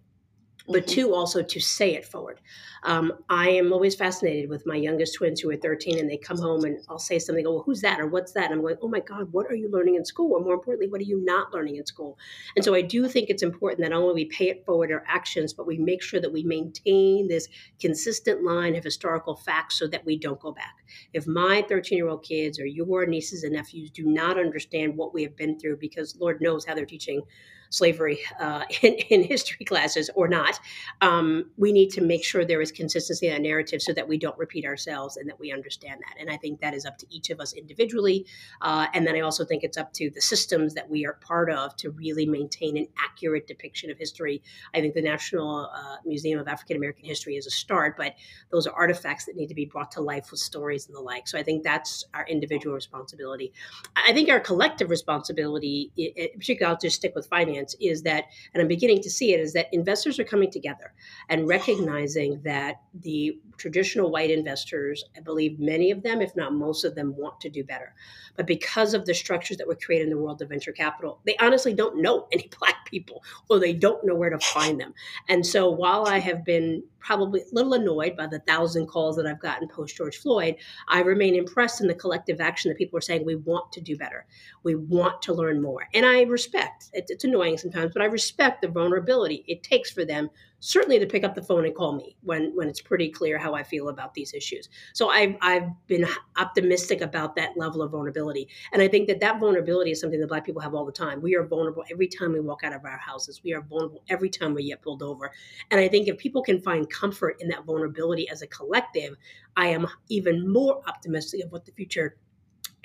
but 0.70 0.86
mm-hmm. 0.86 0.94
two 0.94 1.14
also 1.14 1.42
to 1.42 1.60
say 1.60 1.94
it 1.94 2.04
forward. 2.04 2.40
Um, 2.82 3.12
i 3.28 3.50
am 3.50 3.74
always 3.74 3.94
fascinated 3.94 4.48
with 4.48 4.64
my 4.64 4.74
youngest 4.74 5.16
twins 5.16 5.40
who 5.40 5.50
are 5.50 5.56
13 5.56 5.98
and 5.98 6.08
they 6.08 6.16
come 6.16 6.38
home 6.38 6.64
and 6.64 6.78
i'll 6.88 6.98
say 6.98 7.18
something 7.18 7.46
oh 7.46 7.54
well, 7.56 7.62
who's 7.62 7.82
that? 7.82 8.00
Or 8.00 8.06
what's 8.06 8.32
that? 8.32 8.44
And 8.44 8.54
i'm 8.54 8.62
going 8.62 8.76
oh 8.80 8.88
my 8.88 9.00
god 9.00 9.28
what 9.32 9.46
are 9.46 9.54
you 9.54 9.70
learning 9.70 9.96
in 9.96 10.04
school? 10.06 10.32
Or 10.32 10.40
more 10.40 10.54
importantly 10.54 10.88
what 10.88 11.00
are 11.00 11.04
you 11.04 11.22
not 11.22 11.52
learning 11.52 11.76
in 11.76 11.84
school? 11.84 12.18
And 12.56 12.64
so 12.64 12.74
i 12.74 12.80
do 12.80 13.06
think 13.06 13.28
it's 13.28 13.42
important 13.42 13.82
that 13.82 13.90
not 13.90 14.00
only 14.00 14.14
we 14.14 14.24
pay 14.24 14.48
it 14.48 14.64
forward 14.64 14.90
our 14.90 15.04
actions 15.06 15.52
but 15.52 15.66
we 15.66 15.76
make 15.76 16.02
sure 16.02 16.20
that 16.20 16.32
we 16.32 16.42
maintain 16.42 17.28
this 17.28 17.48
consistent 17.80 18.42
line 18.42 18.76
of 18.76 18.84
historical 18.84 19.36
facts 19.36 19.78
so 19.78 19.86
that 19.88 20.06
we 20.06 20.18
don't 20.18 20.40
go 20.40 20.52
back. 20.52 20.76
If 21.12 21.26
my 21.26 21.62
13 21.68 21.98
year 21.98 22.08
old 22.08 22.24
kids 22.24 22.58
or 22.58 22.64
your 22.64 23.04
nieces 23.04 23.44
and 23.44 23.52
nephews 23.52 23.90
do 23.90 24.06
not 24.06 24.38
understand 24.38 24.96
what 24.96 25.12
we 25.12 25.22
have 25.22 25.36
been 25.36 25.58
through 25.58 25.76
because 25.76 26.16
lord 26.18 26.40
knows 26.40 26.64
how 26.64 26.74
they're 26.74 26.86
teaching 26.86 27.22
slavery 27.70 28.18
uh, 28.38 28.64
in, 28.82 28.94
in, 29.08 29.22
history 29.22 29.64
classes 29.64 30.10
or 30.14 30.28
not, 30.28 30.60
um, 31.00 31.50
we 31.56 31.72
need 31.72 31.88
to 31.90 32.00
make 32.00 32.24
sure 32.24 32.44
there 32.44 32.60
is 32.60 32.70
consistency 32.70 33.28
in 33.28 33.32
that 33.32 33.42
narrative 33.42 33.80
so 33.80 33.92
that 33.92 34.06
we 34.06 34.18
don't 34.18 34.36
repeat 34.36 34.66
ourselves 34.66 35.16
and 35.16 35.28
that 35.28 35.38
we 35.38 35.52
understand 35.52 36.00
that. 36.00 36.20
And 36.20 36.30
I 36.30 36.36
think 36.36 36.60
that 36.60 36.74
is 36.74 36.84
up 36.84 36.98
to 36.98 37.06
each 37.10 37.30
of 37.30 37.40
us 37.40 37.52
individually. 37.54 38.26
Uh, 38.60 38.86
and 38.92 39.06
then 39.06 39.16
I 39.16 39.20
also 39.20 39.44
think 39.44 39.62
it's 39.62 39.78
up 39.78 39.92
to 39.94 40.10
the 40.10 40.20
systems 40.20 40.74
that 40.74 40.90
we 40.90 41.06
are 41.06 41.14
part 41.14 41.50
of 41.50 41.76
to 41.76 41.90
really 41.90 42.26
maintain 42.26 42.76
an 42.76 42.88
accurate 43.02 43.46
depiction 43.46 43.90
of 43.90 43.98
history. 43.98 44.42
I 44.74 44.80
think 44.80 44.94
the 44.94 45.02
National 45.02 45.70
uh, 45.72 45.96
Museum 46.04 46.40
of 46.40 46.48
African 46.48 46.76
American 46.76 47.04
History 47.04 47.36
is 47.36 47.46
a 47.46 47.50
start, 47.50 47.96
but 47.96 48.14
those 48.50 48.66
are 48.66 48.74
artifacts 48.74 49.26
that 49.26 49.36
need 49.36 49.46
to 49.46 49.54
be 49.54 49.64
brought 49.64 49.92
to 49.92 50.00
life 50.00 50.30
with 50.30 50.40
stories 50.40 50.86
and 50.86 50.96
the 50.96 51.00
like. 51.00 51.28
So 51.28 51.38
I 51.38 51.44
think 51.44 51.62
that's 51.62 52.04
our 52.14 52.26
individual 52.26 52.74
responsibility. 52.74 53.52
I 53.94 54.12
think 54.12 54.28
our 54.28 54.40
collective 54.40 54.90
responsibility, 54.90 55.92
particularly 56.36 56.72
I'll 56.72 56.78
just 56.78 56.96
stick 56.96 57.14
with 57.14 57.26
finance 57.26 57.59
is 57.80 58.02
that, 58.02 58.24
and 58.52 58.60
I'm 58.60 58.68
beginning 58.68 59.02
to 59.02 59.10
see 59.10 59.32
it, 59.32 59.40
is 59.40 59.52
that 59.54 59.68
investors 59.72 60.18
are 60.18 60.24
coming 60.24 60.50
together 60.50 60.92
and 61.28 61.48
recognizing 61.48 62.40
that 62.42 62.82
the 62.94 63.38
traditional 63.56 64.10
white 64.10 64.30
investors, 64.30 65.04
I 65.16 65.20
believe 65.20 65.58
many 65.58 65.90
of 65.90 66.02
them, 66.02 66.22
if 66.22 66.34
not 66.34 66.54
most 66.54 66.84
of 66.84 66.94
them, 66.94 67.14
want 67.16 67.40
to 67.40 67.50
do 67.50 67.62
better. 67.62 67.94
But 68.36 68.46
because 68.46 68.94
of 68.94 69.04
the 69.04 69.14
structures 69.14 69.58
that 69.58 69.66
were 69.68 69.74
created 69.74 70.04
in 70.04 70.10
the 70.10 70.18
world 70.18 70.40
of 70.40 70.48
venture 70.48 70.72
capital, 70.72 71.20
they 71.26 71.36
honestly 71.36 71.74
don't 71.74 72.00
know 72.00 72.26
any 72.32 72.48
black 72.58 72.86
people 72.86 73.22
or 73.48 73.58
they 73.58 73.72
don't 73.72 74.04
know 74.04 74.14
where 74.14 74.30
to 74.30 74.38
find 74.38 74.80
them. 74.80 74.94
And 75.28 75.46
so 75.46 75.70
while 75.70 76.06
I 76.06 76.18
have 76.18 76.44
been 76.44 76.82
probably 77.00 77.40
a 77.40 77.44
little 77.52 77.74
annoyed 77.74 78.16
by 78.16 78.26
the 78.26 78.38
thousand 78.40 78.86
calls 78.86 79.16
that 79.16 79.26
I've 79.26 79.40
gotten 79.40 79.68
post 79.68 79.96
George 79.96 80.18
Floyd, 80.18 80.56
I 80.88 81.00
remain 81.00 81.34
impressed 81.34 81.80
in 81.80 81.86
the 81.86 81.94
collective 81.94 82.40
action 82.40 82.68
that 82.68 82.78
people 82.78 82.98
are 82.98 83.02
saying 83.02 83.24
we 83.24 83.36
want 83.36 83.72
to 83.72 83.80
do 83.80 83.96
better. 83.96 84.26
We 84.62 84.74
want 84.74 85.22
to 85.22 85.32
learn 85.32 85.62
more. 85.62 85.86
And 85.94 86.04
I 86.04 86.22
respect 86.22 86.90
it, 86.92 87.06
it's 87.08 87.24
annoying 87.24 87.49
sometimes, 87.58 87.92
but 87.92 88.02
I 88.02 88.06
respect 88.06 88.62
the 88.62 88.68
vulnerability 88.68 89.44
it 89.46 89.62
takes 89.62 89.90
for 89.90 90.04
them 90.04 90.30
certainly 90.60 90.98
to 90.98 91.06
pick 91.06 91.24
up 91.24 91.34
the 91.34 91.42
phone 91.42 91.64
and 91.64 91.74
call 91.74 91.92
me 91.92 92.16
when 92.22 92.54
when 92.54 92.68
it's 92.68 92.80
pretty 92.80 93.08
clear 93.08 93.38
how 93.38 93.54
I 93.54 93.62
feel 93.62 93.88
about 93.88 94.14
these 94.14 94.32
issues. 94.34 94.68
So 94.92 95.08
I've 95.08 95.34
I've 95.40 95.68
been 95.86 96.06
optimistic 96.36 97.00
about 97.00 97.34
that 97.36 97.56
level 97.56 97.82
of 97.82 97.90
vulnerability, 97.90 98.48
and 98.72 98.80
I 98.80 98.88
think 98.88 99.08
that 99.08 99.20
that 99.20 99.40
vulnerability 99.40 99.90
is 99.90 100.00
something 100.00 100.20
that 100.20 100.28
Black 100.28 100.44
people 100.44 100.60
have 100.60 100.74
all 100.74 100.84
the 100.84 100.92
time. 100.92 101.20
We 101.20 101.34
are 101.34 101.44
vulnerable 101.44 101.84
every 101.90 102.06
time 102.06 102.32
we 102.32 102.40
walk 102.40 102.62
out 102.62 102.74
of 102.74 102.84
our 102.84 102.98
houses. 102.98 103.40
We 103.42 103.54
are 103.54 103.62
vulnerable 103.62 104.04
every 104.08 104.30
time 104.30 104.54
we 104.54 104.68
get 104.68 104.82
pulled 104.82 105.02
over, 105.02 105.32
and 105.70 105.80
I 105.80 105.88
think 105.88 106.08
if 106.08 106.18
people 106.18 106.42
can 106.42 106.60
find 106.60 106.88
comfort 106.88 107.36
in 107.40 107.48
that 107.48 107.64
vulnerability 107.64 108.28
as 108.28 108.42
a 108.42 108.46
collective, 108.46 109.16
I 109.56 109.68
am 109.68 109.86
even 110.08 110.50
more 110.50 110.82
optimistic 110.86 111.44
of 111.44 111.52
what 111.52 111.64
the 111.64 111.72
future 111.72 112.16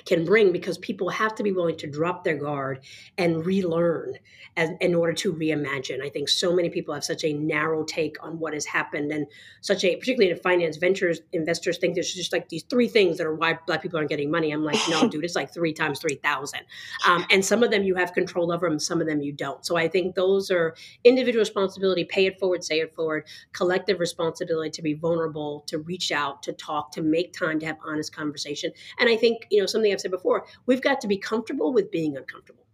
can 0.06 0.26
bring 0.26 0.52
because 0.52 0.78
people 0.78 1.10
have 1.10 1.36
to 1.36 1.44
be 1.44 1.52
willing 1.52 1.78
to 1.78 1.88
drop 1.88 2.24
their 2.24 2.38
guard 2.38 2.82
and 3.18 3.46
relearn 3.46 4.16
as, 4.58 4.70
in 4.80 4.96
order 4.96 5.14
to 5.14 5.34
reimagine. 5.34 6.02
I 6.02 6.10
think 6.10 6.30
so 6.30 6.54
many 6.54 6.70
people 6.70 6.94
have 6.94 7.04
such 7.04 7.24
a 7.24 7.34
narrow 7.34 7.84
take 7.84 8.18
on 8.24 8.40
what 8.40 8.54
has 8.54 8.66
happened 8.66 9.12
and 9.12 9.28
such 9.62 9.84
a, 9.84 9.96
particularly 9.96 10.32
in 10.32 10.38
finance 10.38 10.78
ventures, 10.78 11.20
investors 11.34 11.78
think 11.78 11.96
there's 11.96 12.14
just 12.14 12.32
like 12.32 12.50
these 12.50 12.64
three 12.64 12.88
things 12.88 13.18
that 13.18 13.28
are 13.28 13.36
why 13.36 13.58
black 13.68 13.82
people 13.82 13.98
aren't 13.98 14.10
getting 14.10 14.32
money. 14.32 14.52
I'm 14.52 14.64
like, 14.64 14.80
no, 14.90 15.08
dude, 15.10 15.24
it's 15.24 15.36
like 15.36 15.54
three 15.54 15.74
times 15.74 16.00
3,000. 16.00 16.62
Um, 17.08 17.26
and 17.30 17.44
some 17.44 17.64
of 17.64 17.72
them 17.72 17.84
you 17.84 17.96
have 17.96 18.14
control 18.14 18.52
over 18.52 18.68
and 18.68 18.82
some 18.82 19.02
of 19.02 19.08
them 19.08 19.22
you 19.22 19.32
don't. 19.32 19.66
So 19.66 19.76
I 19.76 19.88
think 19.88 20.16
those 20.16 20.52
are 20.52 20.76
individual 21.04 21.42
responsibility, 21.42 22.06
pay 22.06 22.26
it 22.26 22.40
forward, 22.40 22.64
say 22.64 22.80
it 22.80 22.94
forward, 22.94 23.28
collective 23.54 24.00
responsibility 24.00 24.70
to 24.72 24.82
be 24.82 24.94
vulnerable, 24.94 25.64
to 25.68 25.80
reach 25.80 26.12
out, 26.12 26.44
to 26.44 26.54
talk, 26.54 26.92
to 26.94 27.02
make 27.02 27.34
time 27.34 27.60
to 27.60 27.66
have 27.66 27.78
honest 27.86 28.16
conversation. 28.16 28.72
And 29.00 29.10
I 29.10 29.18
think, 29.18 29.48
you 29.50 29.60
know, 29.60 29.66
something 29.66 29.85
I've 29.92 30.02
said 30.02 30.12
before, 30.12 30.46
we've 30.66 30.82
got 30.82 31.02
to 31.02 31.08
be 31.08 31.18
comfortable 31.18 31.74
with 31.74 31.92
being 31.92 32.18
uncomfortable. 32.18 32.66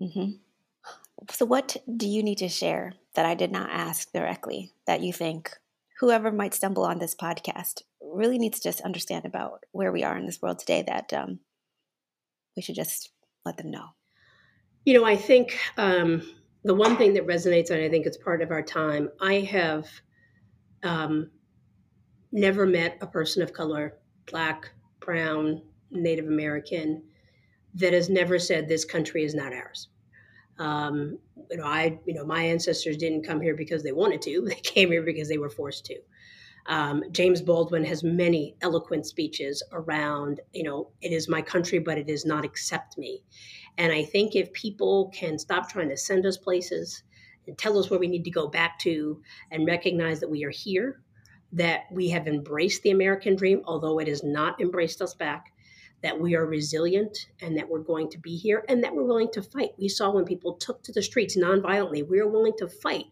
Mm-hmm. 0.00 0.30
So, 1.30 1.44
what 1.44 1.76
do 1.96 2.08
you 2.08 2.22
need 2.22 2.38
to 2.38 2.48
share 2.48 2.94
that 3.14 3.26
I 3.26 3.34
did 3.34 3.52
not 3.52 3.70
ask 3.70 4.10
directly 4.12 4.72
that 4.86 5.02
you 5.02 5.12
think 5.12 5.56
whoever 5.98 6.32
might 6.32 6.54
stumble 6.54 6.84
on 6.84 6.98
this 6.98 7.14
podcast 7.14 7.82
really 8.00 8.38
needs 8.38 8.58
to 8.60 8.68
just 8.68 8.80
understand 8.80 9.26
about 9.26 9.64
where 9.72 9.92
we 9.92 10.02
are 10.02 10.16
in 10.16 10.26
this 10.26 10.40
world 10.40 10.58
today 10.58 10.82
that 10.86 11.12
um, 11.12 11.40
we 12.56 12.62
should 12.62 12.74
just 12.74 13.10
let 13.44 13.56
them 13.56 13.70
know? 13.70 13.86
You 14.84 14.94
know, 14.94 15.04
I 15.04 15.16
think 15.16 15.58
um, 15.76 16.22
the 16.64 16.74
one 16.74 16.96
thing 16.96 17.14
that 17.14 17.26
resonates, 17.26 17.70
and 17.70 17.82
I 17.82 17.88
think 17.88 18.06
it's 18.06 18.16
part 18.16 18.42
of 18.42 18.50
our 18.50 18.62
time, 18.62 19.10
I 19.20 19.40
have 19.40 19.86
um, 20.82 21.30
never 22.32 22.66
met 22.66 22.98
a 23.00 23.06
person 23.06 23.42
of 23.42 23.52
color, 23.52 23.98
black, 24.26 24.70
brown, 25.00 25.62
Native 25.90 26.26
American, 26.26 27.02
that 27.74 27.92
has 27.92 28.08
never 28.08 28.38
said 28.38 28.68
this 28.68 28.84
country 28.84 29.24
is 29.24 29.34
not 29.34 29.52
ours. 29.52 29.88
Um, 30.58 31.18
you 31.50 31.56
know, 31.56 31.64
I, 31.64 31.98
you 32.04 32.14
know, 32.14 32.24
my 32.24 32.42
ancestors 32.42 32.96
didn't 32.96 33.26
come 33.26 33.40
here 33.40 33.54
because 33.54 33.82
they 33.82 33.92
wanted 33.92 34.22
to; 34.22 34.42
they 34.46 34.54
came 34.56 34.90
here 34.90 35.02
because 35.02 35.28
they 35.28 35.38
were 35.38 35.50
forced 35.50 35.86
to. 35.86 35.96
Um, 36.66 37.02
James 37.10 37.40
Baldwin 37.40 37.84
has 37.84 38.04
many 38.04 38.54
eloquent 38.60 39.06
speeches 39.06 39.62
around, 39.72 40.40
you 40.52 40.62
know, 40.62 40.90
it 41.00 41.12
is 41.12 41.28
my 41.28 41.42
country, 41.42 41.78
but 41.78 41.98
it 41.98 42.06
does 42.06 42.24
not 42.24 42.44
accept 42.44 42.98
me. 42.98 43.24
And 43.78 43.92
I 43.92 44.04
think 44.04 44.36
if 44.36 44.52
people 44.52 45.10
can 45.14 45.38
stop 45.38 45.68
trying 45.68 45.88
to 45.88 45.96
send 45.96 46.26
us 46.26 46.36
places 46.36 47.02
and 47.46 47.56
tell 47.56 47.78
us 47.78 47.90
where 47.90 47.98
we 47.98 48.08
need 48.08 48.24
to 48.24 48.30
go 48.30 48.46
back 48.46 48.78
to 48.80 49.22
and 49.50 49.66
recognize 49.66 50.20
that 50.20 50.30
we 50.30 50.44
are 50.44 50.50
here, 50.50 51.00
that 51.52 51.84
we 51.90 52.08
have 52.10 52.28
embraced 52.28 52.82
the 52.82 52.90
American 52.90 53.36
dream, 53.36 53.62
although 53.64 53.98
it 53.98 54.06
has 54.06 54.22
not 54.22 54.60
embraced 54.60 55.02
us 55.02 55.14
back, 55.14 55.52
that 56.02 56.18
we 56.18 56.34
are 56.34 56.46
resilient 56.46 57.26
and 57.40 57.56
that 57.56 57.68
we're 57.68 57.80
going 57.80 58.08
to 58.10 58.18
be 58.18 58.36
here 58.36 58.64
and 58.68 58.82
that 58.82 58.94
we're 58.94 59.04
willing 59.04 59.30
to 59.32 59.42
fight. 59.42 59.70
We 59.78 59.88
saw 59.88 60.10
when 60.10 60.24
people 60.24 60.54
took 60.54 60.82
to 60.84 60.92
the 60.92 61.02
streets 61.02 61.36
nonviolently, 61.36 62.06
we 62.08 62.20
are 62.20 62.28
willing 62.28 62.54
to 62.58 62.68
fight 62.68 63.06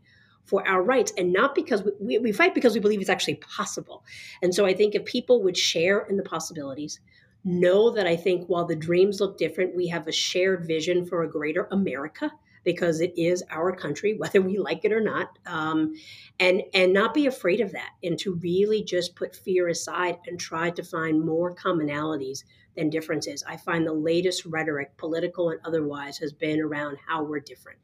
for 0.44 0.66
our 0.66 0.82
rights 0.82 1.12
and 1.18 1.32
not 1.32 1.54
because 1.54 1.82
we, 1.82 1.92
we, 2.00 2.18
we, 2.18 2.32
fight 2.32 2.54
because 2.54 2.72
we 2.72 2.80
believe 2.80 3.00
it's 3.00 3.10
actually 3.10 3.34
possible. 3.36 4.04
And 4.42 4.54
so 4.54 4.64
I 4.64 4.72
think 4.72 4.94
if 4.94 5.04
people 5.04 5.42
would 5.42 5.56
share 5.56 6.00
in 6.00 6.16
the 6.16 6.22
possibilities, 6.22 7.00
know 7.44 7.90
that 7.90 8.06
I 8.06 8.16
think 8.16 8.46
while 8.48 8.64
the 8.64 8.76
dreams 8.76 9.20
look 9.20 9.36
different, 9.36 9.76
we 9.76 9.88
have 9.88 10.06
a 10.08 10.12
shared 10.12 10.66
vision 10.66 11.04
for 11.04 11.22
a 11.22 11.30
greater 11.30 11.68
America 11.70 12.32
because 12.64 13.00
it 13.00 13.12
is 13.16 13.42
our 13.50 13.72
country, 13.72 14.14
whether 14.18 14.40
we 14.40 14.58
like 14.58 14.84
it 14.84 14.92
or 14.92 15.00
not, 15.00 15.38
um, 15.46 15.94
and 16.40 16.62
and 16.74 16.92
not 16.92 17.14
be 17.14 17.26
afraid 17.26 17.60
of 17.60 17.72
that, 17.72 17.90
and 18.02 18.18
to 18.18 18.34
really 18.36 18.82
just 18.82 19.16
put 19.16 19.36
fear 19.36 19.68
aside 19.68 20.18
and 20.26 20.38
try 20.38 20.70
to 20.70 20.82
find 20.82 21.24
more 21.24 21.54
commonalities 21.54 22.44
than 22.78 22.90
differences. 22.90 23.44
I 23.46 23.56
find 23.56 23.86
the 23.86 23.92
latest 23.92 24.46
rhetoric, 24.46 24.96
political 24.96 25.50
and 25.50 25.60
otherwise, 25.64 26.16
has 26.18 26.32
been 26.32 26.60
around 26.60 26.96
how 27.06 27.24
we're 27.24 27.40
different. 27.40 27.78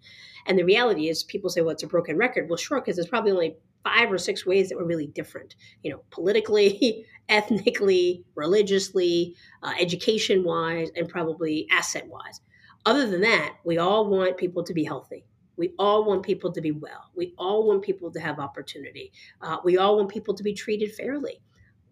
And 0.47 0.59
the 0.59 0.65
reality 0.65 1.09
is, 1.09 1.25
people 1.25 1.51
say, 1.51 1.61
well, 1.61 1.71
it's 1.71 1.83
a 1.83 1.89
broken 1.89 2.17
record. 2.17 2.49
Well, 2.49 2.57
sure, 2.57 2.81
because 2.81 2.97
there's 2.97 3.09
probably 3.09 3.33
only 3.33 3.57
five 3.83 4.11
or 4.11 4.19
six 4.19 4.47
ways 4.47 4.69
that 4.69 4.79
we're 4.79 4.85
really 4.85 5.07
different, 5.07 5.57
you 5.83 5.91
know, 5.91 6.01
politically, 6.11 7.07
ethnically, 7.29 8.25
religiously, 8.35 9.35
uh, 9.63 9.73
education 9.79 10.45
wise, 10.45 10.91
and 10.97 11.09
probably 11.09 11.67
asset 11.71 12.07
wise. 12.07 12.41
Other 12.87 13.09
than 13.09 13.23
that, 13.23 13.57
we 13.65 13.79
all 13.79 14.09
want 14.09 14.37
people 14.37 14.63
to 14.65 14.75
be 14.75 14.85
healthy. 14.85 15.27
We 15.57 15.73
all 15.79 16.05
want 16.05 16.25
people 16.25 16.53
to 16.53 16.61
be 16.61 16.73
well. 16.73 17.11
We 17.15 17.35
all 17.39 17.67
want 17.67 17.83
people 17.83 18.11
to 18.13 18.21
have 18.21 18.39
opportunity. 18.39 19.13
Uh, 19.41 19.59
we 19.65 19.79
all 19.79 19.97
want 19.97 20.09
people 20.09 20.35
to 20.35 20.43
be 20.43 20.53
treated 20.53 20.95
fairly. 20.95 21.41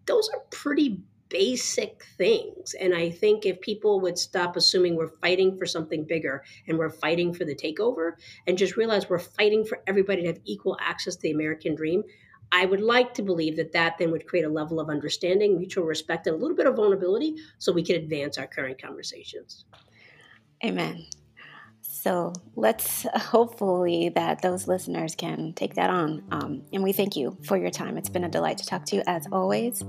Those 0.05 0.29
are 0.33 0.41
pretty 0.51 1.01
basic 1.33 2.05
things. 2.17 2.75
And 2.79 2.93
I 2.93 3.09
think 3.09 3.45
if 3.45 3.59
people 3.59 3.99
would 4.01 4.19
stop 4.19 4.55
assuming 4.55 4.95
we're 4.95 5.17
fighting 5.19 5.57
for 5.57 5.65
something 5.65 6.05
bigger 6.05 6.43
and 6.67 6.77
we're 6.77 6.91
fighting 6.91 7.33
for 7.33 7.43
the 7.43 7.55
takeover 7.55 8.11
and 8.45 8.55
just 8.55 8.77
realize 8.77 9.09
we're 9.09 9.17
fighting 9.17 9.65
for 9.65 9.79
everybody 9.87 10.21
to 10.21 10.27
have 10.27 10.39
equal 10.45 10.77
access 10.79 11.15
to 11.15 11.21
the 11.23 11.31
American 11.31 11.73
dream, 11.75 12.03
I 12.51 12.65
would 12.65 12.81
like 12.81 13.15
to 13.15 13.23
believe 13.23 13.55
that 13.55 13.71
that 13.71 13.97
then 13.97 14.11
would 14.11 14.27
create 14.27 14.45
a 14.45 14.49
level 14.49 14.79
of 14.79 14.89
understanding, 14.89 15.57
mutual 15.57 15.85
respect, 15.85 16.27
and 16.27 16.35
a 16.35 16.39
little 16.39 16.55
bit 16.55 16.67
of 16.67 16.75
vulnerability 16.75 17.35
so 17.57 17.73
we 17.73 17.83
can 17.83 17.95
advance 17.95 18.37
our 18.37 18.45
current 18.45 18.79
conversations. 18.79 19.65
Amen. 20.63 21.03
So 21.93 22.33
let's 22.55 23.05
hopefully 23.15 24.09
that 24.15 24.41
those 24.41 24.67
listeners 24.67 25.13
can 25.13 25.53
take 25.53 25.75
that 25.75 25.91
on. 25.91 26.23
Um, 26.31 26.63
and 26.73 26.83
we 26.83 26.91
thank 26.91 27.15
you 27.15 27.37
for 27.45 27.55
your 27.55 27.69
time. 27.69 27.97
It's 27.97 28.09
been 28.09 28.23
a 28.23 28.29
delight 28.29 28.57
to 28.57 28.65
talk 28.65 28.83
to 28.85 28.95
you 28.95 29.03
as 29.05 29.27
always. 29.31 29.81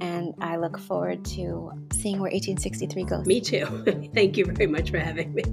And 0.00 0.34
I 0.40 0.56
look 0.56 0.76
forward 0.78 1.24
to 1.26 1.70
seeing 1.92 2.18
where 2.18 2.32
1863 2.32 3.04
goes. 3.04 3.26
Me 3.26 3.40
too. 3.40 4.10
thank 4.14 4.36
you 4.36 4.44
very 4.44 4.66
much 4.66 4.90
for 4.90 4.98
having 4.98 5.32
me. 5.34 5.44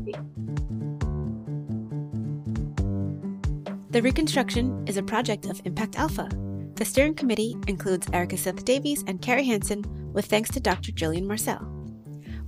The 3.91 4.01
Reconstruction 4.01 4.87
is 4.87 4.97
a 4.97 5.03
project 5.03 5.45
of 5.45 5.61
Impact 5.65 5.97
Alpha. 5.97 6.27
The 6.75 6.85
steering 6.85 7.13
committee 7.13 7.55
includes 7.67 8.07
Erika 8.13 8.37
Seth 8.37 8.65
Davies 8.65 9.03
and 9.05 9.21
Carrie 9.21 9.45
Hansen, 9.45 9.83
with 10.13 10.25
thanks 10.25 10.49
to 10.51 10.59
Dr. 10.59 10.91
Jillian 10.91 11.25
Marcel. 11.25 11.78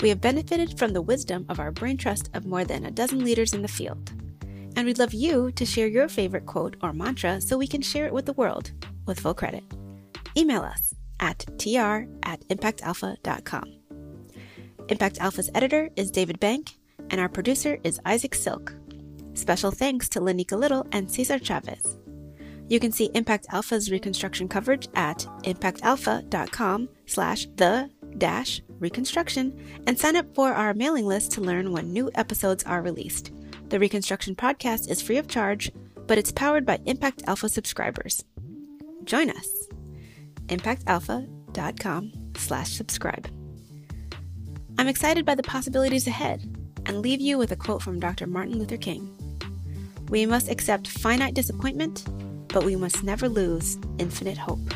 We 0.02 0.10
have 0.10 0.22
benefited 0.22 0.80
from 0.80 0.94
the 0.94 1.02
wisdom 1.02 1.46
of 1.48 1.60
our 1.60 1.72
brain 1.72 1.98
trust 1.98 2.30
of 2.34 2.46
more 2.46 2.66
than 2.66 2.86
a 2.86 2.92
dozen 2.92 3.24
leaders 3.24 3.54
in 3.54 3.62
the 3.62 3.68
field. 3.68 4.12
And 4.76 4.86
we'd 4.86 5.00
love 5.00 5.14
you 5.14 5.52
to 5.52 5.66
share 5.66 5.88
your 5.88 6.08
favorite 6.08 6.46
quote 6.46 6.76
or 6.82 6.94
mantra 6.94 7.40
so 7.40 7.58
we 7.58 7.68
can 7.68 7.82
share 7.82 8.06
it 8.06 8.14
with 8.14 8.26
the 8.26 8.34
world 8.34 8.72
with 9.06 9.20
full 9.20 9.34
credit. 9.34 9.64
Email 10.36 10.62
us 10.62 10.96
at 11.20 11.46
tr 11.60 12.08
at 12.24 12.42
impactalpha.com. 12.50 13.74
Impact 14.90 15.20
Alpha's 15.20 15.50
editor 15.54 15.90
is 15.96 16.10
David 16.10 16.40
Bank, 16.40 16.72
and 17.12 17.22
our 17.22 17.30
producer 17.30 17.78
is 17.84 18.00
Isaac 18.06 18.34
Silk. 18.34 18.74
Special 19.34 19.72
thanks 19.72 20.10
to 20.10 20.20
Lanika 20.20 20.58
Little 20.58 20.88
and 20.92 21.10
Cesar 21.10 21.40
Chavez. 21.40 21.98
You 22.68 22.80
can 22.80 22.92
see 22.92 23.12
Impact 23.14 23.48
Alpha's 23.52 23.92
reconstruction 23.92 24.48
coverage 24.48 24.88
at 24.96 25.28
impactalpha.com 25.44 26.90
slash 27.06 27.48
the 27.56 27.90
dash 28.18 28.62
reconstruction 28.80 29.58
and 29.88 29.98
sign 29.98 30.16
up 30.16 30.34
for 30.36 30.54
our 30.54 30.74
mailing 30.74 31.06
list 31.06 31.32
to 31.34 31.42
learn 31.42 31.72
when 31.72 31.94
new 31.94 32.12
episodes 32.16 32.64
are 32.64 32.82
released. 32.82 33.32
The 33.70 33.80
Reconstruction 33.80 34.36
podcast 34.36 34.90
is 34.90 35.02
free 35.02 35.18
of 35.18 35.28
charge, 35.28 35.72
but 36.08 36.18
it's 36.18 36.32
powered 36.32 36.66
by 36.66 36.80
Impact 36.86 37.24
Alpha 37.28 37.48
subscribers. 37.48 38.24
Join 39.06 39.30
us. 39.30 39.48
impactalpha.com 40.48 42.12
slash 42.36 42.72
subscribe. 42.74 43.30
I'm 44.78 44.88
excited 44.88 45.26
by 45.26 45.36
the 45.36 45.44
possibilities 45.44 46.08
ahead 46.08 46.42
and 46.86 47.02
leave 47.02 47.22
you 47.22 47.38
with 47.38 47.52
a 47.52 47.56
quote 47.56 47.82
from 47.82 48.00
Dr. 48.00 48.28
Martin 48.28 48.58
Luther 48.58 48.78
King. 48.78 49.16
We 50.10 50.26
must 50.26 50.50
accept 50.50 50.88
finite 50.88 51.34
disappointment, 51.34 52.04
but 52.50 52.66
we 52.66 52.76
must 52.76 53.04
never 53.04 53.30
lose 53.30 53.78
infinite 54.00 54.38
hope. 54.38 54.74